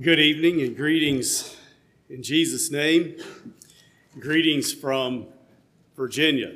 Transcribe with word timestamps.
Good 0.00 0.20
evening 0.20 0.60
and 0.62 0.76
greetings 0.76 1.56
in 2.08 2.22
Jesus' 2.22 2.70
name. 2.70 3.16
Greetings 4.20 4.72
from 4.72 5.26
Virginia. 5.96 6.54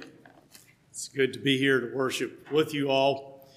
It's 0.92 1.08
good 1.08 1.32
to 1.32 1.40
be 1.40 1.58
here 1.58 1.80
to 1.80 1.92
worship 1.92 2.52
with 2.52 2.72
you 2.72 2.88
all. 2.88 3.50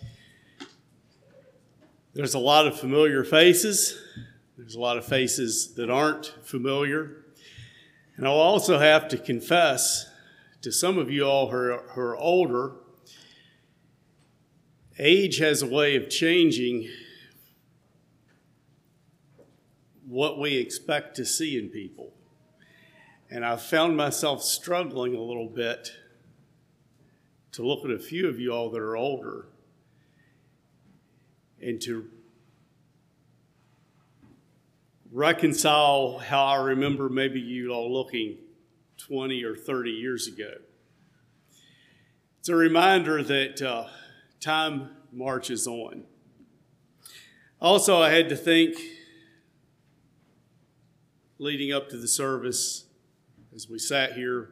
There's 2.15 2.33
a 2.33 2.39
lot 2.39 2.65
of 2.65 2.79
familiar 2.79 3.23
faces, 3.23 3.95
there's 4.57 4.73
a 4.73 4.79
lot 4.79 4.97
of 4.97 5.05
faces 5.05 5.75
that 5.75 5.91
aren't 5.91 6.33
familiar. 6.41 7.23
And 8.17 8.25
I'll 8.25 8.33
also 8.33 8.79
have 8.79 9.07
to 9.09 9.19
confess 9.19 10.09
to 10.63 10.71
some 10.71 10.97
of 10.97 11.11
you 11.11 11.25
all 11.25 11.51
who 11.51 11.57
are, 11.57 11.83
who 11.89 12.01
are 12.01 12.17
older, 12.17 12.71
age 14.97 15.37
has 15.37 15.61
a 15.61 15.67
way 15.67 15.95
of 15.95 16.09
changing 16.09 16.89
what 20.07 20.39
we 20.39 20.57
expect 20.57 21.15
to 21.15 21.25
see 21.25 21.57
in 21.57 21.69
people. 21.69 22.13
And 23.29 23.43
I've 23.43 23.61
found 23.61 23.97
myself 23.97 24.43
struggling 24.43 25.15
a 25.15 25.21
little 25.21 25.49
bit 25.49 25.91
to 27.53 27.65
look 27.65 27.85
at 27.85 27.91
a 27.91 27.99
few 27.99 28.27
of 28.27 28.39
you 28.39 28.51
all 28.51 28.69
that 28.69 28.81
are 28.81 28.95
older 28.95 29.47
and 31.61 31.81
to 31.81 32.07
reconcile 35.11 36.19
how 36.19 36.45
I 36.45 36.57
remember 36.57 37.09
maybe 37.09 37.39
you 37.39 37.71
all 37.71 37.91
looking 37.91 38.37
20 38.97 39.43
or 39.43 39.55
30 39.55 39.89
years 39.89 40.27
ago. 40.27 40.55
It's 42.39 42.49
a 42.49 42.55
reminder 42.55 43.23
that 43.23 43.61
uh, 43.61 43.87
time 44.39 44.89
marches 45.11 45.65
on. 45.65 46.03
Also, 47.59 48.01
I 48.01 48.11
had 48.11 48.29
to 48.29 48.35
think 48.35 48.75
leading 51.37 51.73
up 51.73 51.89
to 51.89 51.97
the 51.97 52.07
service 52.07 52.85
as 53.53 53.69
we 53.69 53.77
sat 53.77 54.13
here. 54.13 54.49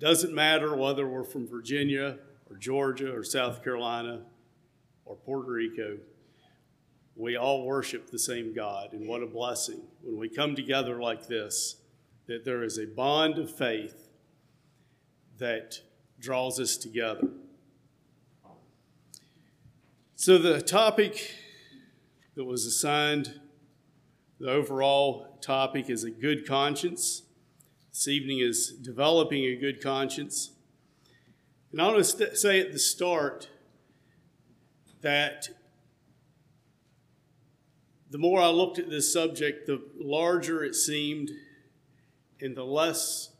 Doesn't 0.00 0.34
matter 0.34 0.76
whether 0.76 1.06
we're 1.06 1.24
from 1.24 1.46
Virginia 1.46 2.18
or 2.50 2.56
Georgia 2.56 3.14
or 3.14 3.22
South 3.22 3.62
Carolina 3.62 4.22
or 5.04 5.14
Puerto 5.16 5.52
Rico, 5.52 5.98
we 7.14 7.36
all 7.36 7.64
worship 7.64 8.10
the 8.10 8.18
same 8.18 8.54
God. 8.54 8.92
And 8.92 9.06
what 9.06 9.22
a 9.22 9.26
blessing 9.26 9.80
when 10.02 10.18
we 10.18 10.28
come 10.28 10.56
together 10.56 11.00
like 11.00 11.28
this, 11.28 11.76
that 12.26 12.44
there 12.44 12.62
is 12.64 12.78
a 12.78 12.86
bond 12.86 13.38
of 13.38 13.54
faith 13.54 14.08
that 15.38 15.80
draws 16.18 16.58
us 16.58 16.76
together. 16.76 17.28
So, 20.16 20.38
the 20.38 20.62
topic 20.62 21.32
that 22.36 22.44
was 22.44 22.64
assigned 22.64 23.40
the 24.42 24.50
overall 24.50 25.38
topic 25.40 25.88
is 25.88 26.02
a 26.02 26.10
good 26.10 26.44
conscience. 26.44 27.22
This 27.90 28.08
evening 28.08 28.40
is 28.40 28.72
developing 28.72 29.44
a 29.44 29.54
good 29.54 29.80
conscience. 29.80 30.50
And 31.70 31.80
I 31.80 31.86
want 31.86 32.04
to 32.04 32.36
say 32.36 32.60
at 32.60 32.72
the 32.72 32.78
start 32.80 33.48
that 35.00 35.48
the 38.10 38.18
more 38.18 38.40
I 38.40 38.48
looked 38.48 38.80
at 38.80 38.90
this 38.90 39.12
subject, 39.12 39.68
the 39.68 39.80
larger 39.96 40.64
it 40.64 40.74
seemed 40.74 41.30
and 42.40 42.56
the 42.56 42.64
less 42.64 43.30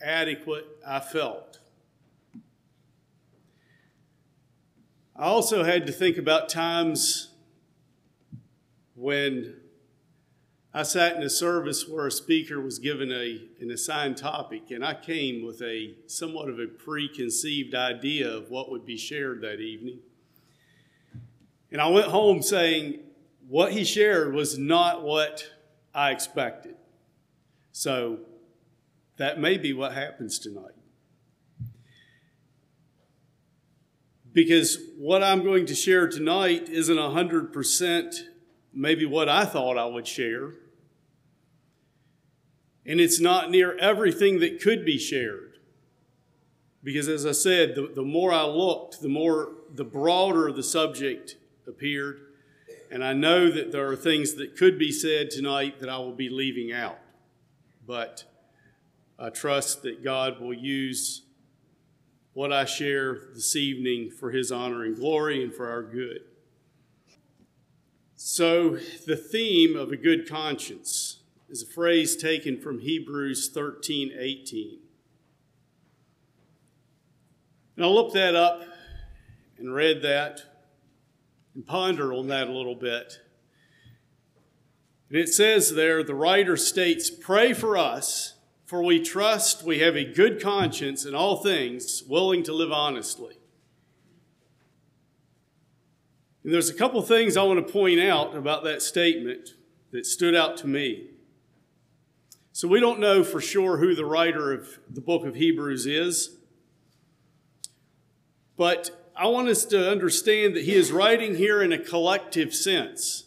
adequate 0.00 0.66
I 0.86 1.00
felt. 1.00 1.58
I 5.16 5.24
also 5.24 5.64
had 5.64 5.88
to 5.88 5.92
think 5.92 6.18
about 6.18 6.48
times 6.48 7.32
when 8.94 9.56
I 10.74 10.84
sat 10.84 11.16
in 11.16 11.22
a 11.22 11.28
service 11.28 11.86
where 11.86 12.06
a 12.06 12.10
speaker 12.10 12.58
was 12.58 12.78
given 12.78 13.12
a, 13.12 13.46
an 13.60 13.70
assigned 13.70 14.16
topic, 14.16 14.70
and 14.70 14.82
I 14.82 14.94
came 14.94 15.44
with 15.44 15.60
a 15.60 15.94
somewhat 16.06 16.48
of 16.48 16.58
a 16.58 16.66
preconceived 16.66 17.74
idea 17.74 18.30
of 18.30 18.48
what 18.48 18.70
would 18.70 18.86
be 18.86 18.96
shared 18.96 19.42
that 19.42 19.60
evening. 19.60 19.98
And 21.70 21.78
I 21.78 21.88
went 21.88 22.06
home 22.06 22.40
saying, 22.40 23.00
what 23.48 23.72
he 23.72 23.84
shared 23.84 24.32
was 24.32 24.56
not 24.56 25.02
what 25.02 25.46
I 25.94 26.10
expected. 26.10 26.76
So 27.72 28.20
that 29.18 29.38
may 29.38 29.58
be 29.58 29.74
what 29.74 29.92
happens 29.92 30.38
tonight. 30.38 30.72
Because 34.32 34.78
what 34.96 35.22
I'm 35.22 35.42
going 35.42 35.66
to 35.66 35.74
share 35.74 36.08
tonight 36.08 36.70
isn't 36.70 36.96
100% 36.96 38.14
maybe 38.72 39.04
what 39.04 39.28
I 39.28 39.44
thought 39.44 39.76
I 39.76 39.84
would 39.84 40.06
share 40.06 40.54
and 42.84 43.00
it's 43.00 43.20
not 43.20 43.50
near 43.50 43.76
everything 43.78 44.40
that 44.40 44.60
could 44.60 44.84
be 44.84 44.98
shared. 44.98 45.58
Because 46.82 47.08
as 47.08 47.24
I 47.24 47.32
said, 47.32 47.74
the, 47.76 47.92
the 47.94 48.02
more 48.02 48.32
I 48.32 48.44
looked, 48.44 49.00
the 49.00 49.08
more, 49.08 49.50
the 49.72 49.84
broader 49.84 50.50
the 50.50 50.64
subject 50.64 51.36
appeared. 51.66 52.20
And 52.90 53.04
I 53.04 53.12
know 53.12 53.50
that 53.50 53.70
there 53.70 53.86
are 53.88 53.96
things 53.96 54.34
that 54.34 54.56
could 54.56 54.78
be 54.78 54.90
said 54.90 55.30
tonight 55.30 55.78
that 55.80 55.88
I 55.88 55.98
will 55.98 56.14
be 56.14 56.28
leaving 56.28 56.72
out. 56.72 56.98
But 57.86 58.24
I 59.18 59.30
trust 59.30 59.82
that 59.82 60.02
God 60.02 60.40
will 60.40 60.52
use 60.52 61.22
what 62.32 62.52
I 62.52 62.64
share 62.64 63.28
this 63.34 63.54
evening 63.54 64.10
for 64.10 64.30
his 64.30 64.50
honor 64.50 64.84
and 64.84 64.96
glory 64.96 65.42
and 65.42 65.54
for 65.54 65.68
our 65.68 65.82
good. 65.82 66.22
So, 68.16 68.78
the 69.06 69.16
theme 69.16 69.76
of 69.76 69.90
a 69.90 69.96
good 69.96 70.28
conscience 70.28 71.21
is 71.52 71.62
a 71.62 71.66
phrase 71.66 72.16
taken 72.16 72.58
from 72.58 72.78
Hebrews 72.78 73.50
13 73.50 74.12
18. 74.18 74.78
And 77.76 77.84
I 77.84 77.88
looked 77.88 78.14
that 78.14 78.34
up 78.34 78.62
and 79.58 79.74
read 79.74 80.00
that 80.00 80.40
and 81.54 81.66
pondered 81.66 82.14
on 82.14 82.28
that 82.28 82.48
a 82.48 82.52
little 82.52 82.74
bit. 82.74 83.20
And 85.10 85.18
it 85.18 85.28
says 85.28 85.74
there, 85.74 86.02
the 86.02 86.14
writer 86.14 86.56
states, 86.56 87.10
Pray 87.10 87.52
for 87.52 87.76
us, 87.76 88.32
for 88.64 88.82
we 88.82 88.98
trust 88.98 89.62
we 89.62 89.80
have 89.80 89.94
a 89.94 90.10
good 90.10 90.40
conscience 90.40 91.04
in 91.04 91.14
all 91.14 91.36
things, 91.36 92.02
willing 92.08 92.42
to 92.44 92.54
live 92.54 92.72
honestly. 92.72 93.36
And 96.44 96.52
there's 96.52 96.70
a 96.70 96.74
couple 96.74 97.02
things 97.02 97.36
I 97.36 97.42
want 97.42 97.64
to 97.64 97.72
point 97.72 98.00
out 98.00 98.34
about 98.34 98.64
that 98.64 98.80
statement 98.80 99.50
that 99.90 100.06
stood 100.06 100.34
out 100.34 100.56
to 100.58 100.66
me. 100.66 101.11
So 102.52 102.68
we 102.68 102.80
don't 102.80 103.00
know 103.00 103.24
for 103.24 103.40
sure 103.40 103.78
who 103.78 103.94
the 103.94 104.04
writer 104.04 104.52
of 104.52 104.78
the 104.88 105.00
book 105.00 105.24
of 105.24 105.34
Hebrews 105.34 105.86
is. 105.86 106.36
But 108.58 109.10
I 109.16 109.26
want 109.28 109.48
us 109.48 109.64
to 109.66 109.90
understand 109.90 110.54
that 110.54 110.64
he 110.64 110.74
is 110.74 110.92
writing 110.92 111.36
here 111.36 111.62
in 111.62 111.72
a 111.72 111.78
collective 111.78 112.54
sense. 112.54 113.24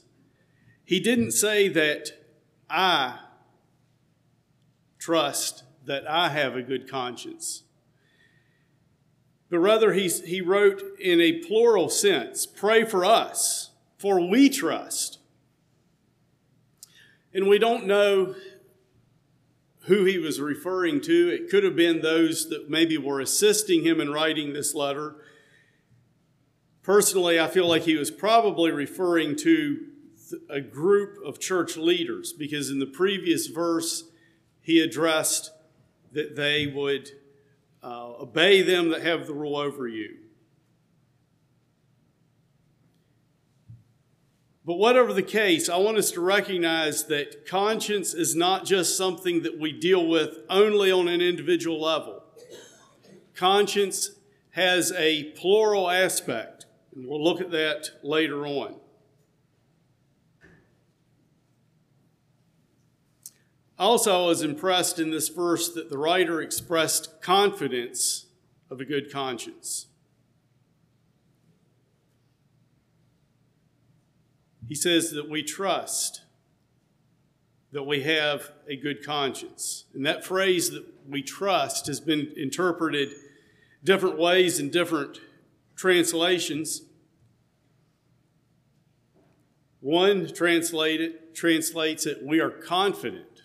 He 0.84 1.00
didn't 1.00 1.32
say 1.32 1.68
that 1.70 2.12
I 2.70 3.18
trust 5.00 5.64
that 5.86 6.08
I 6.10 6.30
have 6.30 6.56
a 6.56 6.62
good 6.62 6.90
conscience. 6.90 7.64
But 9.50 9.60
rather, 9.60 9.94
he, 9.94 10.08
he 10.08 10.42
wrote 10.42 10.82
in 11.00 11.20
a 11.20 11.40
plural 11.40 11.90
sense 11.90 12.46
pray 12.46 12.86
for 12.86 13.04
us, 13.04 13.72
for 13.98 14.20
we 14.20 14.50
trust. 14.50 15.20
And 17.34 17.48
we 17.48 17.58
don't 17.58 17.86
know 17.86 18.36
who 19.86 20.06
he 20.06 20.18
was 20.18 20.40
referring 20.40 21.02
to. 21.02 21.30
It 21.30 21.50
could 21.50 21.64
have 21.64 21.76
been 21.76 22.02
those 22.02 22.50
that 22.50 22.70
maybe 22.70 22.98
were 22.98 23.20
assisting 23.20 23.84
him 23.84 24.02
in 24.02 24.12
writing 24.12 24.54
this 24.54 24.74
letter. 24.74 25.16
Personally, 26.82 27.40
I 27.40 27.48
feel 27.48 27.68
like 27.68 27.84
he 27.84 27.96
was 27.96 28.12
probably 28.12 28.72
referring 28.72 29.36
to 29.38 29.88
a 30.50 30.62
group 30.62 31.18
of 31.24 31.40
church 31.40 31.78
leaders 31.78 32.34
because 32.34 32.70
in 32.70 32.80
the 32.80 32.86
previous 32.86 33.48
verse, 33.48 34.06
he 34.62 34.80
addressed 34.80 35.52
that 36.14 36.36
they 36.36 36.66
would 36.66 37.10
uh, 37.84 38.14
obey 38.20 38.62
them 38.62 38.90
that 38.90 39.04
have 39.04 39.28
the 39.28 39.34
rule 39.34 39.56
over 39.56 39.88
you. 39.88 40.18
But 44.66 44.76
whatever 44.76 45.14
the 45.14 45.22
case, 45.22 45.70
I 45.70 45.78
want 45.78 45.98
us 45.98 46.10
to 46.12 46.22
recognize 46.22 47.06
that 47.06 47.46
conscience 47.46 48.16
is 48.16 48.36
not 48.36 48.66
just 48.66 48.98
something 48.98 49.44
that 49.44 49.60
we 49.60 49.72
deal 49.72 50.08
with 50.08 50.40
only 50.50 50.92
on 50.92 51.08
an 51.08 51.22
individual 51.22 51.80
level. 51.80 52.24
Conscience 53.36 54.12
has 54.52 54.92
a 54.94 55.26
plural 55.34 55.90
aspect, 55.90 56.66
and 56.96 57.08
we'll 57.08 57.24
look 57.24 57.42
at 57.42 57.52
that 57.52 57.92
later 58.02 58.48
on. 58.48 58.76
Also, 63.78 64.24
I 64.24 64.28
was 64.28 64.42
impressed 64.42 64.98
in 65.00 65.12
this 65.12 65.28
verse 65.28 65.70
that 65.74 65.90
the 65.90 65.98
writer 65.98 66.42
expressed 66.42 67.22
confidence 67.22 68.28
of 68.72 68.80
a 68.80 68.86
good 68.86 69.12
conscience. 69.12 69.88
He 74.68 74.76
says 74.76 75.12
that 75.12 75.30
we 75.30 75.44
trust 75.44 76.22
that 77.72 77.84
we 77.84 78.04
have 78.04 78.52
a 78.70 78.76
good 78.78 79.06
conscience. 79.06 79.84
And 79.94 80.06
that 80.06 80.24
phrase 80.24 80.72
that 80.72 80.86
we 81.10 81.22
trust 81.22 81.88
has 81.88 82.00
been 82.00 82.32
interpreted 82.38 83.10
different 83.84 84.18
ways 84.18 84.60
in 84.62 84.70
different 84.70 85.20
translations. 85.76 86.84
One 89.82 90.34
translated, 90.34 91.36
translates 91.36 92.06
it, 92.06 92.24
we 92.24 92.40
are 92.40 92.50
confident. 92.50 93.44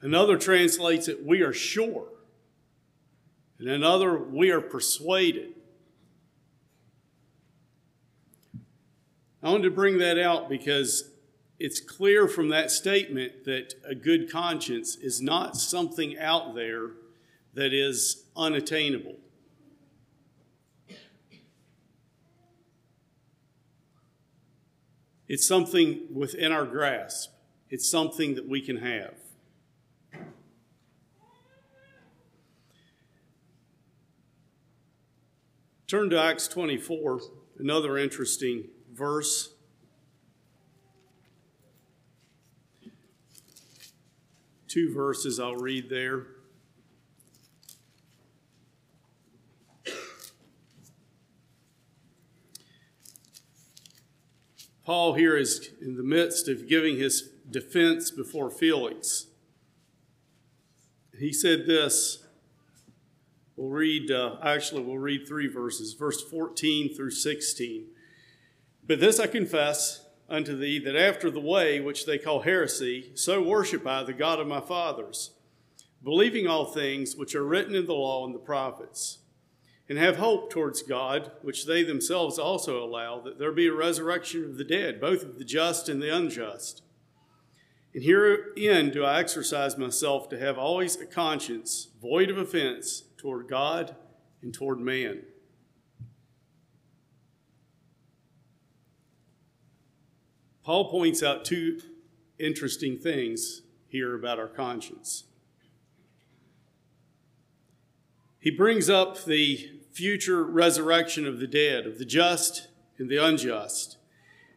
Another 0.00 0.38
translates 0.38 1.08
it, 1.08 1.26
we 1.26 1.42
are 1.42 1.52
sure. 1.52 2.06
And 3.58 3.68
another, 3.68 4.16
we 4.16 4.50
are 4.50 4.60
persuaded. 4.60 5.53
I 9.44 9.50
wanted 9.50 9.64
to 9.64 9.70
bring 9.72 9.98
that 9.98 10.18
out 10.18 10.48
because 10.48 11.10
it's 11.58 11.78
clear 11.78 12.26
from 12.26 12.48
that 12.48 12.70
statement 12.70 13.44
that 13.44 13.74
a 13.86 13.94
good 13.94 14.32
conscience 14.32 14.96
is 14.96 15.20
not 15.20 15.54
something 15.54 16.18
out 16.18 16.54
there 16.54 16.92
that 17.52 17.74
is 17.74 18.24
unattainable. 18.34 19.16
It's 25.28 25.46
something 25.46 26.06
within 26.10 26.50
our 26.50 26.64
grasp. 26.64 27.30
It's 27.68 27.86
something 27.86 28.36
that 28.36 28.48
we 28.48 28.62
can 28.62 28.78
have. 28.78 29.14
Turn 35.86 36.08
to 36.08 36.18
Acts 36.18 36.48
24, 36.48 37.20
another 37.58 37.98
interesting 37.98 38.70
verse. 38.94 39.50
Two 44.68 44.92
verses 44.92 45.38
I'll 45.38 45.56
read 45.56 45.88
there. 45.88 46.26
Paul 54.84 55.14
here 55.14 55.36
is 55.36 55.70
in 55.80 55.96
the 55.96 56.02
midst 56.02 56.46
of 56.46 56.68
giving 56.68 56.98
his 56.98 57.30
defense 57.50 58.10
before 58.10 58.50
Felix. 58.50 59.28
He 61.18 61.32
said 61.32 61.66
this. 61.66 62.24
We'll 63.56 63.70
read, 63.70 64.10
uh, 64.10 64.36
actually, 64.42 64.82
we'll 64.82 64.98
read 64.98 65.26
three 65.26 65.46
verses, 65.46 65.94
verse 65.94 66.20
14 66.20 66.94
through 66.94 67.12
16. 67.12 67.86
But 68.86 69.00
this 69.00 69.18
I 69.18 69.26
confess 69.26 70.04
unto 70.28 70.56
thee, 70.56 70.78
that 70.78 70.96
after 70.96 71.30
the 71.30 71.40
way 71.40 71.80
which 71.80 72.06
they 72.06 72.18
call 72.18 72.40
heresy, 72.40 73.12
so 73.14 73.42
worship 73.42 73.86
I 73.86 74.02
the 74.02 74.12
God 74.12 74.40
of 74.40 74.46
my 74.46 74.60
fathers, 74.60 75.30
believing 76.02 76.46
all 76.46 76.66
things 76.66 77.16
which 77.16 77.34
are 77.34 77.44
written 77.44 77.74
in 77.74 77.86
the 77.86 77.94
law 77.94 78.24
and 78.24 78.34
the 78.34 78.38
prophets 78.38 79.18
and 79.88 79.98
have 79.98 80.16
hope 80.16 80.50
towards 80.50 80.82
God, 80.82 81.32
which 81.42 81.66
they 81.66 81.82
themselves 81.82 82.38
also 82.38 82.82
allow, 82.82 83.20
that 83.20 83.38
there 83.38 83.52
be 83.52 83.66
a 83.66 83.74
resurrection 83.74 84.44
of 84.44 84.56
the 84.56 84.64
dead, 84.64 85.00
both 85.00 85.22
of 85.22 85.38
the 85.38 85.44
just 85.44 85.88
and 85.88 86.00
the 86.00 86.14
unjust. 86.14 86.82
And 87.92 88.02
herein 88.02 88.90
do 88.90 89.04
I 89.04 89.20
exercise 89.20 89.76
myself 89.76 90.28
to 90.30 90.38
have 90.38 90.58
always 90.58 90.96
a 90.96 91.06
conscience 91.06 91.88
void 92.00 92.30
of 92.30 92.38
offense 92.38 93.04
toward 93.18 93.46
God 93.46 93.94
and 94.42 94.54
toward 94.54 94.80
man. 94.80 95.22
Paul 100.64 100.90
points 100.90 101.22
out 101.22 101.44
two 101.44 101.80
interesting 102.38 102.96
things 102.96 103.62
here 103.86 104.14
about 104.14 104.38
our 104.38 104.48
conscience. 104.48 105.24
He 108.40 108.50
brings 108.50 108.88
up 108.88 109.24
the 109.24 109.70
future 109.92 110.42
resurrection 110.42 111.26
of 111.26 111.38
the 111.38 111.46
dead, 111.46 111.86
of 111.86 111.98
the 111.98 112.04
just 112.04 112.68
and 112.98 113.10
the 113.10 113.16
unjust. 113.16 113.98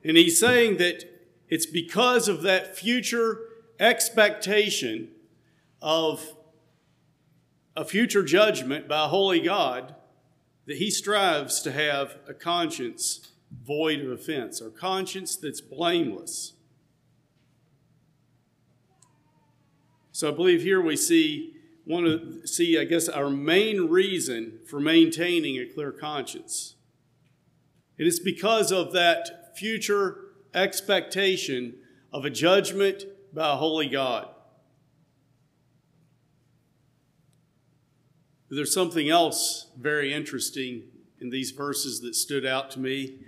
And 0.03 0.15
he's 0.15 0.39
saying 0.39 0.77
that 0.77 1.03
it's 1.49 1.65
because 1.65 2.27
of 2.27 2.41
that 2.41 2.77
future 2.77 3.39
expectation 3.79 5.09
of 5.81 6.35
a 7.75 7.83
future 7.85 8.23
judgment 8.23 8.87
by 8.87 9.05
a 9.05 9.07
holy 9.07 9.41
God 9.41 9.93
that 10.65 10.77
he 10.77 10.89
strives 10.89 11.61
to 11.61 11.71
have 11.71 12.17
a 12.27 12.33
conscience 12.33 13.31
void 13.51 14.01
of 14.01 14.11
offense, 14.11 14.61
our 14.61 14.69
conscience 14.69 15.35
that's 15.35 15.61
blameless. 15.61 16.53
So 20.11 20.29
I 20.29 20.31
believe 20.31 20.61
here 20.61 20.81
we 20.81 20.97
see 20.97 21.53
want 21.87 22.05
to 22.05 22.45
see, 22.45 22.77
I 22.77 22.83
guess, 22.83 23.07
our 23.07 23.29
main 23.29 23.87
reason 23.87 24.59
for 24.67 24.79
maintaining 24.79 25.57
a 25.57 25.65
clear 25.65 25.93
conscience. 25.93 26.75
It 27.97 28.05
is 28.05 28.19
because 28.19 28.73
of 28.73 28.91
that 28.91 29.55
future 29.55 30.17
expectation 30.53 31.75
of 32.11 32.25
a 32.25 32.29
judgment 32.29 33.05
by 33.33 33.53
a 33.53 33.55
holy 33.55 33.87
God. 33.87 34.27
There's 38.49 38.73
something 38.73 39.09
else 39.09 39.67
very 39.79 40.13
interesting 40.13 40.83
in 41.19 41.29
these 41.29 41.51
verses 41.51 42.01
that 42.01 42.15
stood 42.15 42.45
out 42.45 42.71
to 42.71 42.79
me. 42.79 43.19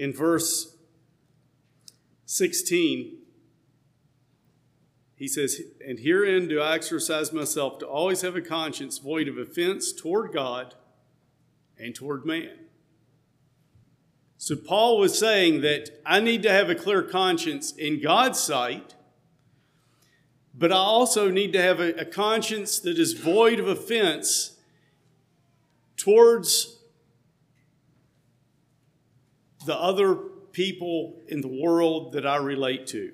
In 0.00 0.14
verse 0.14 0.78
16, 2.24 3.18
he 5.14 5.28
says, 5.28 5.60
And 5.86 5.98
herein 5.98 6.48
do 6.48 6.58
I 6.58 6.74
exercise 6.74 7.34
myself 7.34 7.78
to 7.80 7.86
always 7.86 8.22
have 8.22 8.34
a 8.34 8.40
conscience 8.40 8.96
void 8.96 9.28
of 9.28 9.36
offense 9.36 9.92
toward 9.92 10.32
God 10.32 10.74
and 11.78 11.94
toward 11.94 12.24
man. 12.24 12.60
So 14.38 14.56
Paul 14.56 14.98
was 14.98 15.18
saying 15.18 15.60
that 15.60 15.90
I 16.06 16.20
need 16.20 16.42
to 16.44 16.50
have 16.50 16.70
a 16.70 16.74
clear 16.74 17.02
conscience 17.02 17.72
in 17.72 18.00
God's 18.00 18.40
sight, 18.40 18.94
but 20.54 20.72
I 20.72 20.76
also 20.76 21.30
need 21.30 21.52
to 21.52 21.60
have 21.60 21.78
a, 21.78 21.92
a 22.00 22.06
conscience 22.06 22.78
that 22.78 22.98
is 22.98 23.12
void 23.12 23.60
of 23.60 23.68
offense 23.68 24.56
towards 25.98 26.79
the 29.66 29.76
other 29.76 30.14
people 30.52 31.20
in 31.28 31.40
the 31.40 31.60
world 31.62 32.12
that 32.12 32.26
I 32.26 32.36
relate 32.36 32.86
to. 32.88 33.12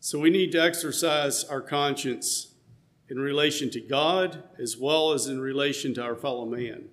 So 0.00 0.18
we 0.18 0.30
need 0.30 0.52
to 0.52 0.62
exercise 0.62 1.44
our 1.44 1.62
conscience 1.62 2.54
in 3.08 3.18
relation 3.18 3.70
to 3.70 3.80
God 3.80 4.42
as 4.58 4.76
well 4.76 5.12
as 5.12 5.26
in 5.26 5.40
relation 5.40 5.94
to 5.94 6.02
our 6.02 6.14
fellow 6.14 6.44
man. 6.44 6.88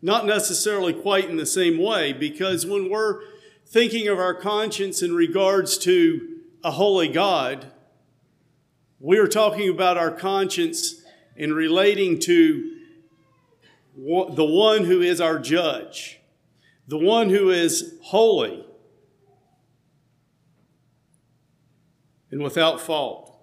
Not 0.00 0.26
necessarily 0.26 0.92
quite 0.92 1.28
in 1.28 1.36
the 1.36 1.46
same 1.46 1.78
way, 1.78 2.12
because 2.12 2.66
when 2.66 2.90
we're 2.90 3.20
thinking 3.66 4.08
of 4.08 4.18
our 4.18 4.34
conscience 4.34 5.02
in 5.02 5.14
regards 5.14 5.78
to 5.78 6.40
a 6.62 6.70
holy 6.70 7.08
God, 7.08 7.72
we're 9.04 9.28
talking 9.28 9.68
about 9.68 9.98
our 9.98 10.10
conscience 10.10 11.02
in 11.36 11.52
relating 11.52 12.18
to 12.18 12.78
the 13.94 14.46
one 14.46 14.84
who 14.84 15.02
is 15.02 15.20
our 15.20 15.38
judge, 15.38 16.20
the 16.88 16.96
one 16.96 17.28
who 17.28 17.50
is 17.50 17.98
holy, 18.04 18.64
and 22.30 22.42
without 22.42 22.80
fault. 22.80 23.38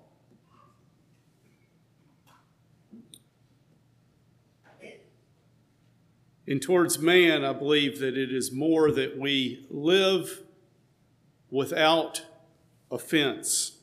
And 6.47 6.59
towards 6.59 6.97
man, 6.97 7.45
I 7.45 7.53
believe 7.53 7.99
that 7.99 8.17
it 8.17 8.33
is 8.33 8.51
more 8.51 8.89
that 8.89 9.15
we 9.15 9.67
live 9.69 10.41
without 11.51 12.25
offense. 12.89 13.77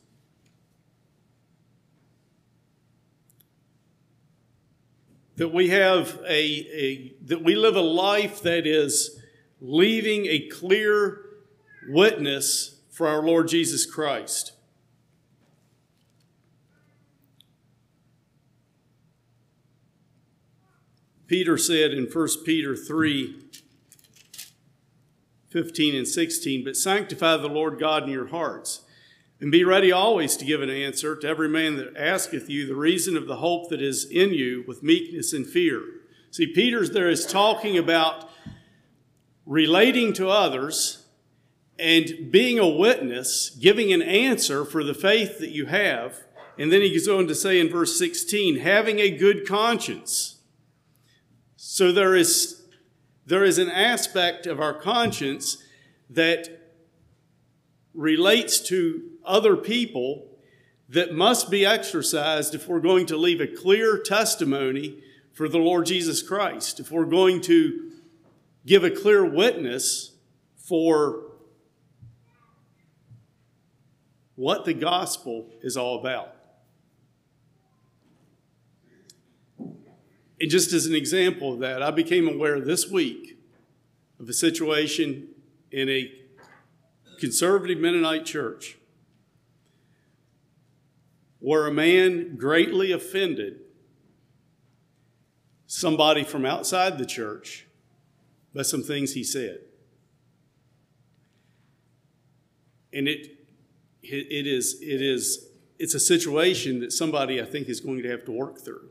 That 5.39 5.53
we 5.53 5.69
have 5.69 6.19
a, 6.27 6.37
a 6.37 7.13
that 7.23 7.41
we 7.41 7.55
live 7.55 7.77
a 7.77 7.81
life 7.81 8.41
that 8.41 8.67
is 8.67 9.21
leaving 9.61 10.25
a 10.25 10.47
clear 10.49 11.21
witness 11.87 12.81
for 12.91 13.07
our 13.07 13.23
Lord 13.23 13.47
Jesus 13.47 13.85
Christ. 13.85 14.51
Peter 21.25 21.57
said 21.57 21.93
in 21.93 22.05
1 22.05 22.27
Peter 22.43 22.75
3 22.75 23.35
15 25.51 25.95
and 25.95 26.07
16, 26.07 26.63
But 26.65 26.75
sanctify 26.75 27.37
the 27.37 27.47
Lord 27.47 27.79
God 27.79 28.03
in 28.03 28.09
your 28.09 28.27
hearts, 28.27 28.81
And 29.41 29.51
be 29.51 29.63
ready 29.63 29.91
always 29.91 30.35
to 30.37 30.45
give 30.45 30.61
an 30.61 30.69
answer 30.69 31.15
to 31.15 31.27
every 31.27 31.47
man 31.47 31.77
that 31.77 31.95
asketh 31.95 32.49
you 32.49 32.67
the 32.67 32.75
reason 32.75 33.15
of 33.15 33.25
the 33.25 33.37
hope 33.37 33.69
that 33.69 33.81
is 33.81 34.03
in 34.03 34.33
you 34.33 34.65
with 34.67 34.83
meekness 34.83 35.31
and 35.31 35.47
fear. 35.47 35.81
See, 36.29 36.47
Peter's 36.47 36.91
there 36.91 37.09
is 37.09 37.25
talking 37.25 37.77
about 37.77 38.29
relating 39.45 40.11
to 40.13 40.29
others 40.29 41.05
and 41.79 42.29
being 42.29 42.59
a 42.59 42.67
witness, 42.67 43.49
giving 43.49 43.93
an 43.93 44.01
answer 44.01 44.65
for 44.65 44.83
the 44.83 44.93
faith 44.93 45.39
that 45.39 45.51
you 45.51 45.67
have. 45.67 46.19
And 46.57 46.71
then 46.71 46.81
he 46.81 46.91
goes 46.91 47.07
on 47.07 47.27
to 47.27 47.35
say 47.35 47.59
in 47.61 47.69
verse 47.69 47.97
16, 47.97 48.57
having 48.57 48.99
a 48.99 49.09
good 49.09 49.47
conscience. 49.47 50.41
So 51.55 51.93
there 51.93 52.13
is, 52.13 52.61
there 53.25 53.45
is 53.45 53.57
an 53.57 53.71
aspect 53.71 54.45
of 54.45 54.59
our 54.59 54.73
conscience 54.73 55.63
that 56.09 56.49
relates 57.93 58.59
to 58.59 59.08
other 59.29 59.55
people 59.55 60.27
that 60.89 61.13
must 61.13 61.51
be 61.51 61.65
exercised 61.65 62.55
if 62.55 62.67
we're 62.67 62.79
going 62.79 63.05
to 63.05 63.15
leave 63.15 63.39
a 63.39 63.47
clear 63.47 63.99
testimony 63.99 65.01
for 65.31 65.47
the 65.47 65.59
Lord 65.59 65.85
Jesus 65.85 66.23
Christ, 66.23 66.79
if 66.79 66.91
we're 66.91 67.05
going 67.05 67.41
to 67.41 67.91
give 68.65 68.83
a 68.83 68.89
clear 68.89 69.23
witness 69.23 70.13
for 70.57 71.27
what 74.35 74.65
the 74.65 74.73
gospel 74.73 75.47
is 75.61 75.77
all 75.77 75.99
about. 75.99 76.35
And 80.41 80.49
just 80.49 80.73
as 80.73 80.85
an 80.85 80.95
example 80.95 81.53
of 81.53 81.59
that, 81.59 81.83
I 81.83 81.91
became 81.91 82.27
aware 82.27 82.59
this 82.59 82.89
week 82.89 83.37
of 84.19 84.27
a 84.29 84.33
situation 84.33 85.27
in 85.71 85.89
a 85.89 86.11
conservative 87.19 87.77
Mennonite 87.77 88.25
church 88.25 88.78
where 91.39 91.67
a 91.67 91.71
man 91.71 92.35
greatly 92.35 92.91
offended 92.91 93.61
somebody 95.67 96.23
from 96.23 96.45
outside 96.45 96.97
the 96.97 97.05
church 97.05 97.67
by 98.53 98.61
some 98.61 98.83
things 98.83 99.13
he 99.13 99.23
said. 99.23 99.59
And 102.91 103.07
it, 103.07 103.27
it 104.01 104.47
is, 104.47 104.79
it 104.81 105.01
is, 105.01 105.49
it's 105.77 105.93
a 105.93 105.99
situation 105.99 106.79
that 106.79 106.91
somebody 106.91 107.41
I 107.41 107.45
think 107.45 107.69
is 107.69 107.79
going 107.79 108.01
to 108.01 108.09
have 108.09 108.25
to 108.25 108.31
work 108.31 108.59
through. 108.59 108.89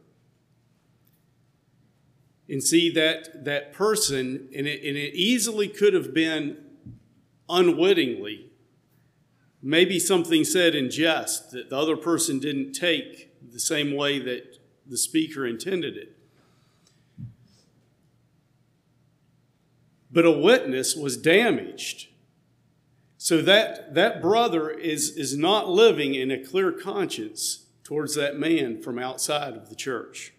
And 2.49 2.63
see 2.63 2.91
that, 2.93 3.45
that 3.45 3.75
person, 3.75 4.49
and 4.57 4.67
it, 4.67 4.83
and 4.83 4.97
it 4.97 5.15
easily 5.15 5.69
could 5.69 5.93
have 5.93 6.15
been 6.15 6.57
unwittingly 7.49 8.48
maybe 9.63 9.99
something 9.99 10.45
said 10.45 10.75
in 10.75 10.91
jest 10.91 11.51
that 11.51 11.71
the 11.71 11.77
other 11.77 11.97
person 11.97 12.39
didn't 12.39 12.73
take 12.73 13.31
the 13.53 13.61
same 13.61 13.95
way 13.95 14.19
that 14.19 14.59
the 14.87 14.97
speaker 14.97 15.47
intended 15.47 15.97
it. 15.97 16.17
But 20.11 20.25
a 20.25 20.31
witness 20.31 20.97
was 20.97 21.17
damaged. 21.17 22.09
So 23.19 23.43
that, 23.43 23.95
that 23.95 24.23
brother 24.23 24.71
is, 24.71 25.11
is 25.17 25.37
not 25.37 25.69
living 25.69 26.15
in 26.15 26.31
a 26.31 26.43
clear 26.43 26.73
conscience 26.73 27.67
towards 27.85 28.15
that 28.15 28.39
man 28.39 28.81
from 28.81 28.99
outside 28.99 29.55
of 29.55 29.69
the 29.69 29.75
church. 29.75 30.33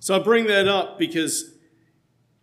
So 0.00 0.16
I 0.16 0.18
bring 0.18 0.46
that 0.48 0.66
up 0.66 0.98
because 0.98 1.51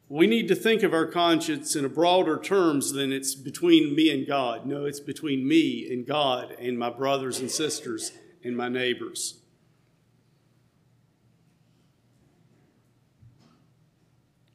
we 0.10 0.26
need 0.26 0.48
to 0.48 0.56
think 0.56 0.82
of 0.82 0.92
our 0.92 1.06
conscience 1.06 1.76
in 1.76 1.86
a 1.86 1.90
broader 1.90 2.40
terms 2.40 2.94
than 2.94 3.14
it's 3.14 3.36
between 3.36 3.96
me 3.96 4.12
and 4.12 4.26
God. 4.26 4.66
No, 4.66 4.86
it's 4.86 5.00
between 5.00 5.48
me 5.48 5.88
and 5.92 6.06
God 6.06 6.56
and 6.60 6.80
my 6.80 6.90
brothers 6.90 7.40
and 7.40 7.50
sisters 7.50 8.12
and 8.44 8.58
my 8.58 8.70
neighbors. 8.70 9.36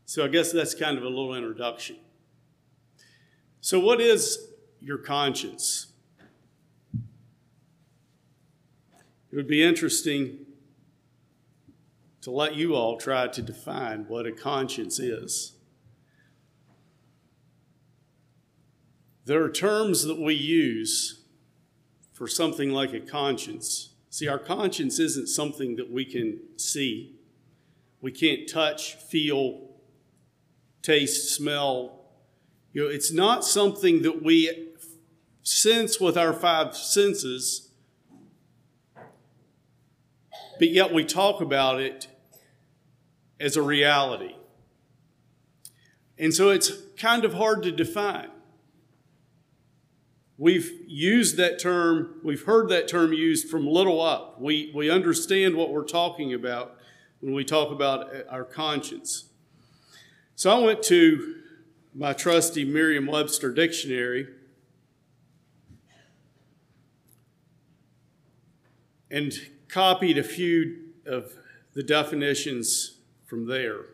So 0.07 0.25
I 0.25 0.29
guess 0.29 0.51
that's 0.51 0.75
kind 0.75 0.99
of 0.99 1.05
a 1.05 1.09
little 1.09 1.35
introduction. 1.35 1.97
So, 3.61 3.79
what 3.79 4.01
is 4.01 4.49
your 4.81 4.99
conscience? 4.99 5.87
It 9.33 9.37
would 9.37 9.49
be 9.49 9.63
interesting 9.63 10.47
to 12.25 12.31
let 12.31 12.55
you 12.55 12.75
all 12.75 12.97
try 12.97 13.29
to 13.29 13.43
define 13.43 14.07
what 14.09 14.25
a 14.25 14.33
conscience 14.33 14.99
is. 14.99 15.53
There 19.27 19.45
are 19.45 19.51
terms 19.51 20.05
that 20.05 20.19
we 20.19 20.33
use 20.33 21.23
for 22.15 22.27
something 22.27 22.71
like 22.71 22.95
a 22.95 23.01
conscience. 23.01 23.91
See, 24.09 24.27
our 24.27 24.39
conscience 24.39 24.99
isn't 24.99 25.29
something 25.29 25.77
that 25.77 25.93
we 25.93 26.07
can 26.07 26.41
see. 26.57 27.15
We 28.01 28.11
can't 28.11 28.49
touch, 28.49 28.95
feel, 28.95 29.61
taste, 30.81 31.35
smell. 31.35 32.07
You 32.73 32.85
know, 32.85 32.89
it's 32.89 33.13
not 33.13 33.45
something 33.45 34.01
that 34.01 34.23
we 34.23 34.71
sense 35.43 36.01
with 36.01 36.17
our 36.17 36.33
five 36.33 36.75
senses, 36.75 37.69
but 40.59 40.71
yet 40.71 40.91
we 40.91 41.05
talk 41.05 41.43
about 41.43 41.83
it 41.83 42.09
as 43.45 43.59
a 43.59 43.63
reality. 43.63 44.35
And 46.19 46.33
so 46.33 46.49
it's 46.49 46.73
kind 46.97 47.27
of 47.27 47.35
hard 47.35 47.63
to 47.65 47.71
define. 47.71 48.31
We've 50.39 50.73
used 50.87 51.37
that 51.37 51.59
term, 51.59 52.21
we've 52.25 52.45
heard 52.45 52.71
that 52.71 52.89
term 52.89 53.13
used 53.13 53.51
from 53.51 53.67
little 53.67 54.01
up. 54.01 54.41
We, 54.41 54.73
we 54.75 54.91
understand 54.91 55.57
what 55.57 55.71
we're 55.71 55.85
talking 55.85 56.33
about 56.33 56.79
when 57.21 57.35
we 57.35 57.45
talk 57.45 57.71
about 57.71 58.17
uh, 58.17 58.23
our 58.31 58.45
conscience. 58.45 59.27
So 60.37 60.51
I 60.51 60.59
went 60.65 60.83
to 60.85 61.43
my 61.95 62.15
trusty 62.15 62.65
Merriam 62.65 63.07
Webster 63.07 63.53
dictionary 63.53 64.27
and 69.11 69.35
copied 69.69 70.17
a 70.17 70.25
few 70.25 70.79
of 71.05 71.35
the 71.75 71.83
definitions 71.83 72.94
from 73.25 73.47
there. 73.47 73.87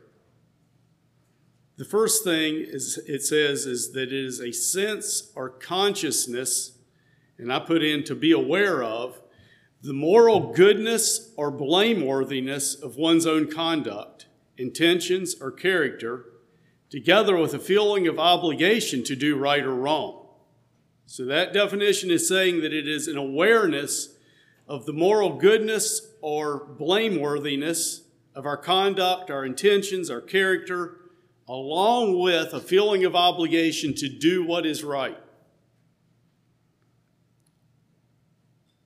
The 1.76 1.84
first 1.84 2.24
thing 2.24 2.56
is 2.56 2.98
it 3.06 3.22
says 3.22 3.64
is 3.64 3.92
that 3.92 4.12
it 4.12 4.12
is 4.12 4.40
a 4.40 4.52
sense 4.52 5.32
or 5.34 5.48
consciousness, 5.48 6.78
and 7.38 7.52
I 7.52 7.58
put 7.58 7.82
in 7.82 8.04
to 8.04 8.14
be 8.14 8.32
aware 8.32 8.82
of, 8.82 9.22
the 9.82 9.94
moral 9.94 10.52
goodness 10.52 11.32
or 11.38 11.50
blameworthiness 11.50 12.82
of 12.82 12.96
one's 12.96 13.26
own 13.26 13.50
conduct, 13.50 14.26
intentions, 14.58 15.34
or 15.40 15.50
character, 15.50 16.26
together 16.90 17.36
with 17.38 17.54
a 17.54 17.58
feeling 17.58 18.06
of 18.06 18.18
obligation 18.18 19.02
to 19.04 19.16
do 19.16 19.36
right 19.36 19.64
or 19.64 19.74
wrong. 19.74 20.26
So 21.06 21.24
that 21.24 21.54
definition 21.54 22.10
is 22.10 22.28
saying 22.28 22.60
that 22.60 22.74
it 22.74 22.86
is 22.86 23.08
an 23.08 23.16
awareness 23.16 24.16
of 24.68 24.84
the 24.84 24.92
moral 24.92 25.38
goodness 25.38 26.12
or 26.20 26.60
blameworthiness 26.78 28.02
of 28.34 28.46
our 28.46 28.56
conduct, 28.56 29.30
our 29.30 29.44
intentions, 29.44 30.10
our 30.10 30.20
character, 30.20 30.96
along 31.48 32.18
with 32.18 32.52
a 32.52 32.60
feeling 32.60 33.04
of 33.04 33.16
obligation 33.16 33.94
to 33.94 34.08
do 34.08 34.44
what 34.44 34.64
is 34.64 34.84
right. 34.84 35.18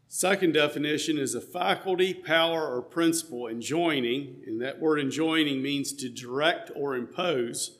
Second 0.08 0.54
definition 0.54 1.18
is 1.18 1.34
a 1.34 1.40
faculty, 1.40 2.14
power, 2.14 2.72
or 2.72 2.80
principle 2.80 3.48
enjoining, 3.48 4.36
and 4.46 4.60
that 4.62 4.80
word 4.80 5.00
enjoining 5.00 5.60
means 5.60 5.92
to 5.92 6.08
direct 6.08 6.70
or 6.76 6.94
impose 6.94 7.78